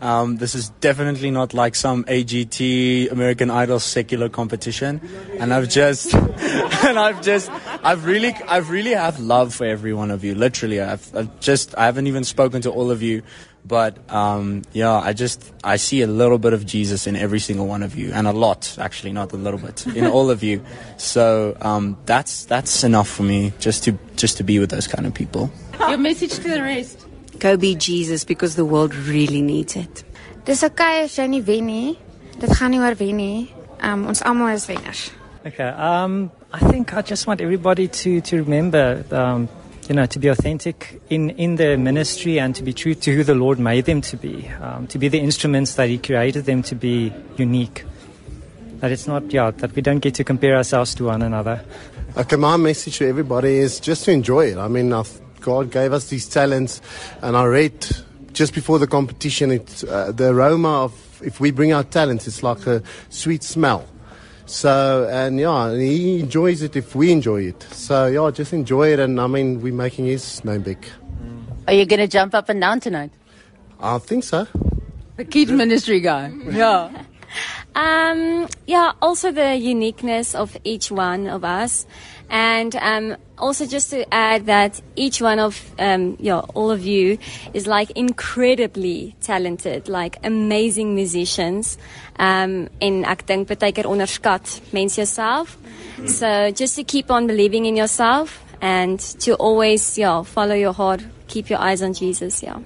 um, 0.03 0.37
this 0.37 0.57
is 0.57 0.71
definitely 0.81 1.31
not 1.31 1.55
like 1.55 1.77
some 1.77 2.03
AGT 2.05 3.13
American 3.13 3.51
Idol 3.51 3.79
secular 3.79 4.29
competition, 4.29 5.01
and 5.39 5.55
I've 5.55 5.69
just 5.69 6.13
and 6.15 6.99
I've 6.99 7.23
just 7.23 7.49
I've 7.85 8.05
really 8.05 8.35
I've 8.49 8.69
really 8.69 8.95
have 8.95 9.21
love 9.21 9.55
for 9.55 9.65
every 9.65 9.95
one 9.95 10.11
of 10.11 10.25
you. 10.25 10.35
Literally, 10.35 10.81
I've, 10.81 11.15
I've 11.15 11.39
just 11.39 11.79
I 11.79 11.85
haven't 11.85 12.09
even 12.09 12.25
spoken 12.25 12.63
to 12.63 12.71
all 12.71 12.91
of 12.91 13.01
you, 13.01 13.23
but 13.65 13.99
um, 14.11 14.63
yeah, 14.73 14.93
I 14.93 15.13
just 15.13 15.53
I 15.63 15.77
see 15.77 16.03
a 16.03 16.07
little 16.07 16.39
bit 16.39 16.53
of 16.53 16.67
Jesus 16.67 17.07
in 17.07 17.17
every 17.17 17.39
single 17.39 17.67
one 17.67 17.83
of 17.83 17.97
you, 17.97 18.13
and 18.13 18.27
a 18.27 18.33
lot 18.33 18.77
actually, 18.79 19.13
not 19.13 19.33
a 19.33 19.37
little 19.37 19.61
bit, 19.61 19.87
in 19.87 20.07
all 20.07 20.31
of 20.31 20.43
you. 20.43 20.63
So 20.97 21.57
um, 21.61 21.97
that's 22.07 22.45
that's 22.45 22.85
enough 22.85 23.09
for 23.09 23.23
me 23.23 23.53
just 23.61 23.85
to 23.85 23.99
just 24.17 24.37
to 24.39 24.45
be 24.45 24.59
with 24.59 24.71
those 24.71 24.87
kind 24.87 25.07
of 25.07 25.15
people. 25.15 25.51
Your 25.89 25.99
message 25.99 26.35
to 26.35 26.49
the 26.49 26.63
rest. 26.63 27.07
Go 27.39 27.57
be 27.57 27.75
Jesus 27.75 28.25
because 28.25 28.57
the 28.57 28.65
world 28.65 28.95
really 28.95 29.43
needs 29.43 29.77
it. 29.77 30.05
Dis 30.45 30.63
okay 30.65 31.03
as 31.05 31.17
jy 31.19 31.27
nie 31.27 31.43
wen 31.43 31.67
nie. 31.67 31.99
Dit 32.39 32.51
gaan 32.59 32.71
nie 32.75 32.81
oor 32.83 32.95
wen 32.99 33.17
nie. 33.17 33.51
Um 33.81 34.07
ons 34.11 34.23
almal 34.23 34.55
is 34.55 34.67
wenners. 34.67 35.11
Okay. 35.47 35.69
Um 35.69 36.31
I 36.53 36.61
think 36.71 36.95
I 36.95 37.03
just 37.03 37.27
want 37.27 37.41
everybody 37.41 37.89
to 37.89 38.21
to 38.21 38.43
remember 38.43 39.05
um 39.11 39.49
you 39.89 39.95
know 39.95 40.07
to 40.07 40.19
be 40.19 40.29
authentic 40.29 41.01
in 41.11 41.31
in 41.31 41.57
their 41.57 41.77
ministry 41.77 42.39
and 42.39 42.55
to 42.55 42.63
be 42.63 42.73
true 42.73 42.95
to 42.95 43.15
who 43.15 43.25
the 43.25 43.35
Lord 43.35 43.59
made 43.59 43.85
them 43.85 44.01
to 44.03 44.17
be. 44.17 44.49
Um 44.61 44.87
to 44.89 44.99
be 44.99 45.09
the 45.09 45.19
instruments 45.19 45.75
that 45.75 45.89
he 45.89 45.99
created 45.99 46.45
them 46.45 46.63
to 46.65 46.75
be 46.75 47.13
unique. 47.37 47.85
That 48.81 48.93
it's 48.93 49.07
not 49.07 49.33
yeah 49.33 49.51
that 49.51 49.75
we 49.75 49.83
don't 49.83 50.01
get 50.01 50.15
to 50.17 50.25
compare 50.25 50.57
ourselves 50.57 50.95
to 50.97 51.05
one 51.05 51.23
another. 51.23 51.65
Okay, 52.17 52.37
my 52.37 52.57
message 52.59 52.99
to 52.99 53.09
everybody 53.09 53.57
is 53.57 53.81
just 53.81 54.05
to 54.05 54.11
enjoy 54.13 54.53
it. 54.53 54.59
I 54.59 54.69
mean, 54.69 54.93
I've, 54.93 55.19
God 55.41 55.71
gave 55.71 55.95
us 55.95 56.11
these 56.11 56.29
talents, 56.29 56.83
and 57.23 57.35
I 57.35 57.45
read 57.45 57.73
just 58.35 58.53
before 58.55 58.79
the 58.79 58.87
competition, 58.87 59.51
it's 59.51 59.83
uh, 59.85 60.13
the 60.13 60.29
aroma 60.29 60.85
of 60.85 61.23
if 61.23 61.41
we 61.41 61.51
bring 61.51 61.73
our 61.73 61.85
talents, 61.85 62.27
it's 62.27 62.43
like 62.43 62.67
a 62.67 62.83
sweet 63.09 63.43
smell. 63.43 63.87
So 64.47 65.09
and 65.11 65.39
yeah, 65.39 65.75
he 65.75 66.21
enjoys 66.21 66.63
it 66.63 66.77
if 66.77 66.95
we 66.95 67.13
enjoy 67.13 67.43
it. 67.43 67.63
So 67.73 68.07
yeah, 68.07 68.31
just 68.31 68.53
enjoy 68.53 68.93
it, 68.93 68.99
and 68.99 69.21
I 69.21 69.27
mean 69.27 69.61
we're 69.61 69.73
making 69.73 70.07
his 70.07 70.45
name 70.45 70.63
big. 70.63 70.85
Are 71.67 71.73
you 71.73 71.87
going 71.87 72.01
to 72.01 72.09
jump 72.09 72.35
up 72.35 72.49
and 72.49 72.61
down 72.61 72.81
tonight? 72.81 73.13
I 73.79 73.99
think 73.99 74.25
so. 74.25 74.47
The 75.17 75.25
kids 75.25 75.53
ministry 75.53 76.01
guy. 76.01 76.33
Yeah. 76.51 76.91
Um, 77.75 78.47
yeah, 78.67 78.93
also 79.01 79.33
the 79.33 79.57
uniqueness 79.57 80.35
of 80.35 80.57
each 80.65 80.91
one 80.91 81.29
of 81.29 81.45
us. 81.45 81.87
And 82.33 82.75
um, 82.77 83.17
also 83.37 83.67
just 83.67 83.91
to 83.91 84.07
add 84.13 84.47
that 84.47 84.81
each 84.97 85.21
one 85.21 85.39
of 85.39 85.61
um, 85.79 86.17
yeah, 86.19 86.39
all 86.55 86.71
of 86.71 86.83
you 86.83 87.19
is 87.53 87.67
like 87.67 87.91
incredibly 87.91 89.15
talented, 89.21 89.87
like 89.87 90.17
amazing 90.25 90.95
musicians. 90.95 91.77
Um, 92.17 92.71
en 92.81 93.05
ek 93.05 93.27
dink 93.29 93.49
baie 93.53 93.75
keer 93.77 93.85
onderskat 93.85 94.63
mense 94.73 94.97
jouself. 94.97 95.59
So 96.07 96.51
just 96.51 96.77
to 96.77 96.85
keep 96.85 97.11
on 97.11 97.27
believing 97.27 97.67
in 97.67 97.77
yourself 97.77 98.43
and 98.63 98.99
to 99.21 99.35
always 99.35 99.99
yeah, 99.99 100.23
follow 100.23 100.55
your 100.55 100.73
heart, 100.73 101.05
keep 101.29 101.51
your 101.51 101.59
eyes 101.59 101.83
on 101.83 101.93
Jesus, 101.93 102.43
yeah. 102.43 102.59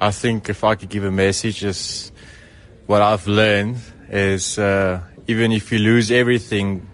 I 0.00 0.12
think 0.12 0.48
if 0.48 0.64
I 0.64 0.76
could 0.76 0.88
give 0.88 1.04
a 1.04 1.10
message 1.10 1.62
is 1.62 2.10
what 2.86 3.02
I've 3.02 3.26
learned 3.26 3.76
is 4.08 4.58
uh, 4.58 5.02
even 5.26 5.52
if 5.52 5.70
you 5.72 5.78
lose 5.78 6.10
everything 6.10 6.88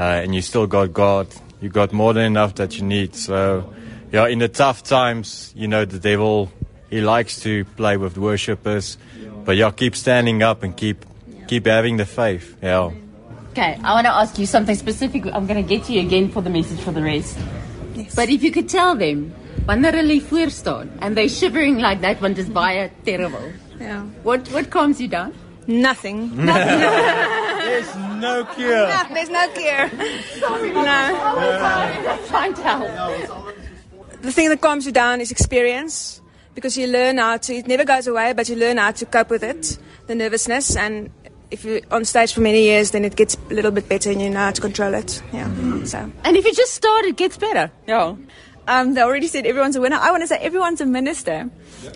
Uh, 0.00 0.22
and 0.24 0.34
you 0.34 0.40
still 0.40 0.66
got 0.66 0.94
God, 0.94 1.26
you 1.60 1.68
got 1.68 1.92
more 1.92 2.14
than 2.14 2.24
enough 2.24 2.54
that 2.54 2.78
you 2.78 2.84
need. 2.86 3.14
So, 3.14 3.70
yeah, 4.10 4.28
in 4.28 4.38
the 4.38 4.48
tough 4.48 4.82
times, 4.82 5.52
you 5.54 5.68
know, 5.68 5.84
the 5.84 5.98
devil, 5.98 6.50
he 6.88 7.02
likes 7.02 7.38
to 7.40 7.66
play 7.76 7.98
with 7.98 8.16
worshippers, 8.16 8.96
but 9.44 9.56
yeah, 9.56 9.70
keep 9.70 9.94
standing 9.94 10.42
up 10.42 10.62
and 10.62 10.74
keep 10.74 11.04
keep 11.48 11.66
having 11.66 11.98
the 11.98 12.06
faith. 12.06 12.56
Yeah. 12.62 12.92
Okay, 13.50 13.78
I 13.84 13.92
want 13.92 14.06
to 14.06 14.14
ask 14.14 14.38
you 14.38 14.46
something 14.46 14.74
specific. 14.74 15.26
I'm 15.26 15.46
going 15.46 15.62
to 15.62 15.68
get 15.68 15.84
to 15.84 15.92
you 15.92 16.00
again 16.00 16.30
for 16.30 16.40
the 16.40 16.48
message 16.48 16.80
for 16.80 16.92
the 16.92 17.02
rest. 17.02 17.36
Yes. 17.94 18.14
But 18.14 18.30
if 18.30 18.42
you 18.42 18.52
could 18.52 18.70
tell 18.70 18.96
them, 18.96 19.34
wanneer 19.66 19.92
hulle 20.00 20.22
voor 20.22 20.48
staan 20.48 20.88
and 21.00 21.14
they're 21.14 21.28
shivering 21.28 21.76
like 21.76 22.00
that 22.00 22.22
want 22.22 22.38
is 22.38 22.48
baie 22.48 22.88
terrible. 23.04 23.52
Yeah. 23.78 24.04
What 24.22 24.48
what 24.48 24.70
calms 24.70 24.98
you 24.98 25.08
down? 25.08 25.34
Nothing. 25.70 26.44
Nothing. 26.44 26.80
there's 26.80 27.94
no 27.96 28.44
cure. 28.56 28.88
No, 28.88 29.02
there's 29.14 29.30
no 29.30 29.48
cure. 29.54 29.88
Sorry, 30.40 30.72
no. 30.72 30.80
I'm 30.80 32.26
trying 32.26 32.54
to 32.54 32.62
help. 32.62 33.56
The 34.20 34.32
thing 34.32 34.48
that 34.48 34.60
calms 34.60 34.84
you 34.84 34.92
down 34.92 35.20
is 35.20 35.30
experience 35.30 36.20
because 36.54 36.76
you 36.76 36.88
learn 36.88 37.18
how 37.18 37.36
to. 37.36 37.54
It 37.54 37.68
never 37.68 37.84
goes 37.84 38.08
away, 38.08 38.32
but 38.32 38.48
you 38.48 38.56
learn 38.56 38.78
how 38.78 38.90
to 38.90 39.06
cope 39.06 39.30
with 39.30 39.44
it, 39.44 39.78
the 40.08 40.14
nervousness, 40.16 40.76
and 40.76 41.10
if 41.52 41.64
you're 41.64 41.80
on 41.90 42.04
stage 42.04 42.32
for 42.32 42.40
many 42.40 42.62
years, 42.62 42.90
then 42.90 43.04
it 43.04 43.14
gets 43.16 43.36
a 43.50 43.54
little 43.54 43.70
bit 43.70 43.88
better 43.88 44.10
and 44.10 44.20
you 44.20 44.30
know 44.30 44.38
how 44.40 44.50
to 44.50 44.60
control 44.60 44.94
it. 44.94 45.22
Yeah. 45.32 45.84
So. 45.84 46.10
And 46.24 46.36
if 46.36 46.44
you 46.44 46.52
just 46.52 46.74
start, 46.74 47.04
it 47.04 47.16
gets 47.16 47.36
better. 47.36 47.70
Yeah. 47.86 48.16
Um, 48.68 48.94
they 48.94 49.02
already 49.02 49.26
said 49.26 49.46
everyone's 49.46 49.74
a 49.76 49.80
winner. 49.80 49.96
I 49.96 50.10
want 50.10 50.22
to 50.22 50.26
say 50.26 50.36
everyone's 50.38 50.80
a 50.80 50.86
minister, 50.86 51.50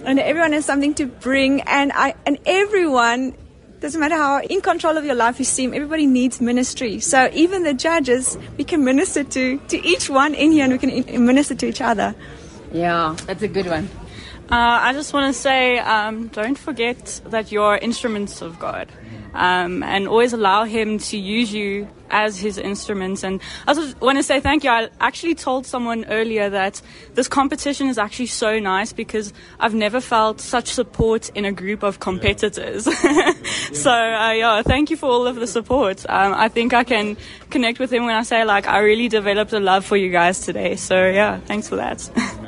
and 0.04 0.18
everyone 0.18 0.52
has 0.52 0.64
something 0.64 0.94
to 0.94 1.06
bring. 1.06 1.60
And 1.62 1.92
I 1.92 2.14
and 2.26 2.38
everyone 2.46 3.36
doesn't 3.84 4.00
matter 4.00 4.16
how 4.16 4.40
in 4.40 4.62
control 4.62 4.96
of 4.96 5.04
your 5.04 5.14
life 5.14 5.38
you 5.38 5.44
seem. 5.44 5.74
Everybody 5.74 6.06
needs 6.06 6.40
ministry. 6.40 7.00
So 7.00 7.28
even 7.34 7.64
the 7.64 7.74
judges, 7.74 8.38
we 8.56 8.64
can 8.64 8.82
minister 8.82 9.24
to 9.24 9.58
to 9.58 9.86
each 9.86 10.08
one 10.08 10.32
in 10.34 10.52
here, 10.52 10.64
and 10.64 10.72
we 10.72 10.78
can 10.78 11.26
minister 11.26 11.54
to 11.54 11.66
each 11.66 11.82
other. 11.82 12.14
Yeah, 12.72 13.14
that's 13.26 13.42
a 13.42 13.48
good 13.48 13.66
one. 13.66 13.90
Uh, 14.50 14.78
I 14.82 14.92
just 14.92 15.14
want 15.14 15.34
to 15.34 15.40
say, 15.40 15.78
um, 15.78 16.28
don't 16.28 16.58
forget 16.58 17.20
that 17.26 17.50
you're 17.50 17.76
instruments 17.76 18.42
of 18.42 18.58
God. 18.58 18.88
Um, 19.32 19.82
and 19.82 20.06
always 20.06 20.32
allow 20.32 20.62
him 20.62 20.98
to 20.98 21.16
use 21.16 21.52
you 21.52 21.88
as 22.08 22.38
his 22.38 22.56
instruments. 22.56 23.24
And 23.24 23.40
I 23.66 23.74
just 23.74 24.00
want 24.00 24.18
to 24.18 24.22
say 24.22 24.38
thank 24.38 24.62
you. 24.62 24.70
I 24.70 24.90
actually 25.00 25.34
told 25.34 25.66
someone 25.66 26.04
earlier 26.04 26.48
that 26.50 26.80
this 27.14 27.26
competition 27.26 27.88
is 27.88 27.98
actually 27.98 28.26
so 28.26 28.60
nice 28.60 28.92
because 28.92 29.32
I've 29.58 29.74
never 29.74 30.00
felt 30.00 30.40
such 30.40 30.68
support 30.68 31.30
in 31.30 31.44
a 31.44 31.50
group 31.50 31.82
of 31.82 31.98
competitors. 31.98 32.84
so 33.72 33.90
uh, 33.90 34.32
yeah, 34.32 34.62
thank 34.62 34.90
you 34.90 34.96
for 34.96 35.06
all 35.06 35.26
of 35.26 35.36
the 35.36 35.48
support. 35.48 36.04
Um, 36.08 36.32
I 36.34 36.48
think 36.48 36.72
I 36.72 36.84
can 36.84 37.16
connect 37.50 37.80
with 37.80 37.92
him 37.92 38.04
when 38.04 38.14
I 38.14 38.22
say 38.22 38.44
like 38.44 38.68
I 38.68 38.78
really 38.78 39.08
developed 39.08 39.52
a 39.52 39.58
love 39.58 39.84
for 39.84 39.96
you 39.96 40.10
guys 40.10 40.40
today. 40.40 40.76
So 40.76 41.08
yeah, 41.08 41.40
thanks 41.40 41.68
for 41.68 41.76
that. 41.76 42.08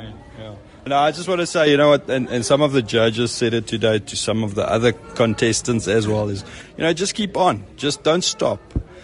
No, 0.87 0.97
I 0.97 1.11
just 1.11 1.27
want 1.27 1.41
to 1.41 1.45
say, 1.45 1.69
you 1.69 1.77
know 1.77 1.89
what, 1.89 2.09
and, 2.09 2.29
and 2.29 2.45
some 2.45 2.61
of 2.61 2.71
the 2.71 2.81
judges 2.81 3.31
said 3.31 3.53
it 3.53 3.67
today 3.67 3.99
to 3.99 4.15
some 4.15 4.43
of 4.43 4.55
the 4.55 4.69
other 4.69 4.93
contestants 4.93 5.87
as 5.87 6.07
well, 6.07 6.29
is, 6.29 6.45
you 6.77 6.83
know, 6.83 6.93
just 6.93 7.13
keep 7.13 7.35
on. 7.35 7.65
Just 7.75 8.03
don't 8.03 8.23
stop. 8.23 8.61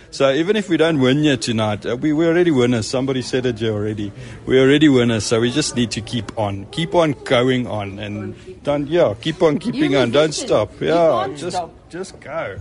So 0.09 0.31
even 0.31 0.55
if 0.55 0.69
we 0.69 0.77
don't 0.77 0.99
win 0.99 1.23
here 1.23 1.37
tonight, 1.37 1.85
uh, 1.85 1.97
we, 1.97 2.13
we're 2.13 2.29
already 2.29 2.51
winners. 2.51 2.87
Somebody 2.87 3.21
said 3.21 3.45
it 3.45 3.59
here 3.59 3.73
already. 3.73 4.11
We're 4.45 4.63
already 4.63 4.87
winners, 4.87 5.25
so 5.25 5.41
we 5.41 5.51
just 5.51 5.75
need 5.75 5.91
to 5.91 6.01
keep 6.01 6.37
on. 6.37 6.67
Keep 6.67 6.95
on 6.95 7.13
going 7.23 7.67
on 7.67 7.99
and 7.99 8.35
don't, 8.63 8.87
yeah, 8.87 9.15
keep 9.19 9.41
on 9.41 9.57
keeping 9.57 9.95
on. 9.95 10.11
Don't 10.11 10.33
stop. 10.33 10.79
Yeah, 10.79 11.25
can't 11.25 11.37
just, 11.37 11.57
stop. 11.57 11.71
just 11.89 12.19
go. 12.21 12.59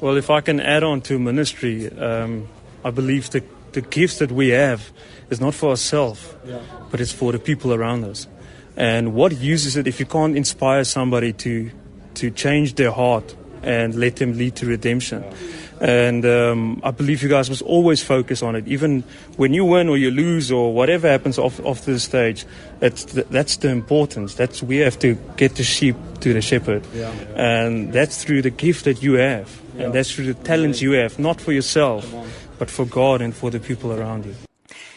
Well, 0.00 0.16
if 0.16 0.30
I 0.30 0.40
can 0.40 0.60
add 0.60 0.82
on 0.82 1.02
to 1.02 1.18
ministry, 1.18 1.90
um, 1.98 2.48
I 2.84 2.90
believe 2.90 3.28
the 3.30 3.42
the 3.72 3.80
gifts 3.80 4.18
that 4.18 4.30
we 4.32 4.48
have 4.48 4.90
is 5.30 5.40
not 5.40 5.54
for 5.54 5.70
ourselves, 5.70 6.20
Yeah. 6.46 6.58
but 6.90 7.00
it's 7.00 7.12
for 7.12 7.32
the 7.32 7.38
people 7.38 7.72
around 7.72 8.04
us. 8.04 8.26
And 8.76 9.14
what 9.14 9.32
use 9.32 9.66
is 9.66 9.76
it 9.76 9.86
if 9.86 10.00
you 10.00 10.06
can't 10.06 10.36
inspire 10.36 10.84
somebody 10.84 11.32
to 11.34 11.70
to 12.14 12.30
change 12.30 12.74
their 12.74 12.90
heart 12.90 13.34
and 13.62 13.94
let 13.94 14.16
them 14.16 14.36
lead 14.36 14.56
to 14.56 14.66
redemption? 14.66 15.22
And 15.80 16.26
um, 16.26 16.80
I 16.84 16.90
believe 16.90 17.22
you 17.22 17.28
guys 17.30 17.48
must 17.48 17.62
always 17.62 18.02
focus 18.02 18.42
on 18.42 18.54
it, 18.54 18.68
even 18.68 19.02
when 19.38 19.54
you 19.54 19.64
win 19.64 19.88
or 19.88 19.96
you 19.96 20.10
lose 20.10 20.52
or 20.52 20.74
whatever 20.74 21.08
happens 21.08 21.38
off 21.38 21.58
off 21.64 21.84
the 21.86 21.98
stage. 21.98 22.44
That's 22.80 23.04
the, 23.04 23.24
that's 23.30 23.56
the 23.58 23.68
importance. 23.70 24.34
That's 24.34 24.62
we 24.62 24.78
have 24.84 24.98
to 24.98 25.16
get 25.36 25.54
the 25.56 25.62
sheep 25.64 25.96
to 26.20 26.32
the 26.34 26.42
shepherd, 26.42 26.82
Yeah. 26.94 27.10
and 27.34 27.92
that's 27.94 28.22
through 28.24 28.42
the 28.42 28.50
gift 28.50 28.84
that 28.84 29.02
you 29.02 29.14
have, 29.14 29.48
Yeah. 29.80 29.86
and 29.86 29.94
that's 29.94 30.12
through 30.12 30.26
the 30.26 30.34
talents 30.34 30.82
you 30.82 30.92
have, 30.92 31.18
not 31.18 31.40
for 31.40 31.52
yourself, 31.52 32.06
but 32.58 32.70
for 32.70 32.84
God 32.84 33.22
and 33.22 33.34
for 33.34 33.50
the 33.50 33.58
people 33.58 33.92
around 33.92 34.26
you. 34.26 34.34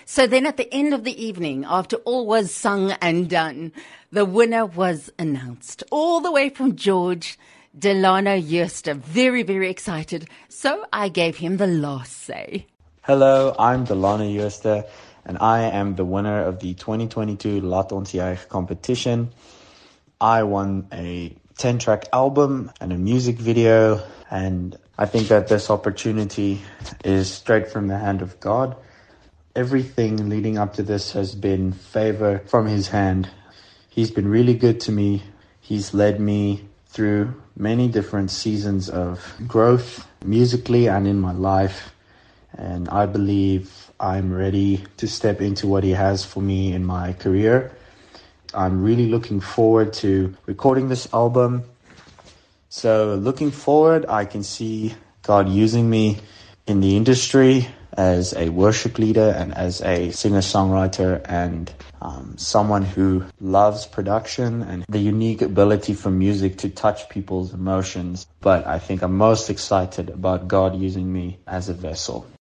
So 0.05 0.27
then 0.27 0.45
at 0.45 0.57
the 0.57 0.71
end 0.73 0.93
of 0.93 1.05
the 1.05 1.25
evening, 1.25 1.63
after 1.65 1.95
all 2.03 2.27
was 2.27 2.53
sung 2.53 2.91
and 3.01 3.29
done, 3.29 3.71
the 4.11 4.25
winner 4.25 4.65
was 4.65 5.09
announced. 5.17 5.83
All 5.89 6.19
the 6.19 6.31
way 6.31 6.49
from 6.49 6.75
George, 6.75 7.39
Delano 7.77 8.41
Jooste. 8.41 8.93
Very, 8.93 9.41
very 9.43 9.69
excited. 9.69 10.27
So 10.49 10.85
I 10.91 11.07
gave 11.07 11.37
him 11.37 11.57
the 11.57 11.67
last 11.67 12.11
say. 12.11 12.67
Hello, 13.03 13.55
I'm 13.57 13.85
Delano 13.85 14.25
Jooste, 14.25 14.83
and 15.25 15.37
I 15.39 15.61
am 15.61 15.95
the 15.95 16.05
winner 16.05 16.43
of 16.43 16.59
the 16.59 16.73
2022 16.73 17.61
Laat 17.61 17.93
ons 17.93 18.45
competition. 18.49 19.31
I 20.19 20.43
won 20.43 20.87
a 20.91 21.35
10 21.57 21.79
track 21.79 22.05
album 22.11 22.71
and 22.81 22.91
a 22.91 22.97
music 22.97 23.37
video, 23.37 24.01
and 24.29 24.75
I 24.97 25.05
think 25.05 25.27
that 25.27 25.47
this 25.47 25.69
opportunity 25.69 26.61
is 27.03 27.31
straight 27.31 27.71
from 27.71 27.87
the 27.87 27.97
hand 27.97 28.21
of 28.21 28.39
God. 28.39 28.75
Everything 29.55 30.29
leading 30.29 30.57
up 30.57 30.73
to 30.75 30.83
this 30.83 31.11
has 31.11 31.35
been 31.35 31.71
favor 31.71 32.39
from 32.47 32.65
His 32.65 32.87
hand. 32.87 33.29
He's 33.89 34.09
been 34.09 34.27
really 34.27 34.55
good 34.55 34.79
to 34.81 34.91
me. 34.91 35.23
He's 35.61 35.93
led 35.93 36.19
me 36.19 36.67
through 36.87 37.41
many 37.55 37.87
different 37.87 38.31
seasons 38.31 38.89
of 38.89 39.35
growth 39.47 40.07
musically 40.25 40.87
and 40.87 41.07
in 41.07 41.19
my 41.19 41.33
life. 41.33 41.93
And 42.57 42.89
I 42.89 43.05
believe 43.05 43.91
I'm 43.99 44.33
ready 44.33 44.83
to 44.97 45.07
step 45.07 45.41
into 45.41 45.67
what 45.67 45.83
He 45.83 45.91
has 45.91 46.25
for 46.25 46.41
me 46.41 46.73
in 46.73 46.83
my 46.83 47.13
career. 47.13 47.71
I'm 48.53 48.83
really 48.83 49.07
looking 49.07 49.39
forward 49.39 49.93
to 49.93 50.35
recording 50.45 50.89
this 50.89 51.11
album. 51.13 51.63
So, 52.69 53.15
looking 53.15 53.51
forward, 53.51 54.05
I 54.07 54.25
can 54.25 54.43
see 54.43 54.95
God 55.21 55.49
using 55.49 55.89
me 55.89 56.19
in 56.65 56.79
the 56.81 56.95
industry 56.95 57.67
as 57.97 58.33
a 58.33 58.49
worship 58.49 58.97
leader 58.97 59.33
and 59.37 59.53
as 59.53 59.81
a 59.81 60.11
singer 60.11 60.39
songwriter 60.39 61.21
and 61.25 61.71
um, 62.01 62.35
someone 62.37 62.83
who 62.83 63.23
loves 63.39 63.85
production 63.85 64.61
and 64.63 64.85
the 64.89 64.99
unique 64.99 65.41
ability 65.41 65.93
for 65.93 66.09
music 66.09 66.57
to 66.59 66.69
touch 66.69 67.09
people's 67.09 67.53
emotions. 67.53 68.27
But 68.41 68.65
I 68.67 68.79
think 68.79 69.01
I'm 69.01 69.17
most 69.17 69.49
excited 69.49 70.09
about 70.09 70.47
God 70.47 70.75
using 70.75 71.11
me 71.11 71.39
as 71.47 71.69
a 71.69 71.73
vessel. 71.73 72.27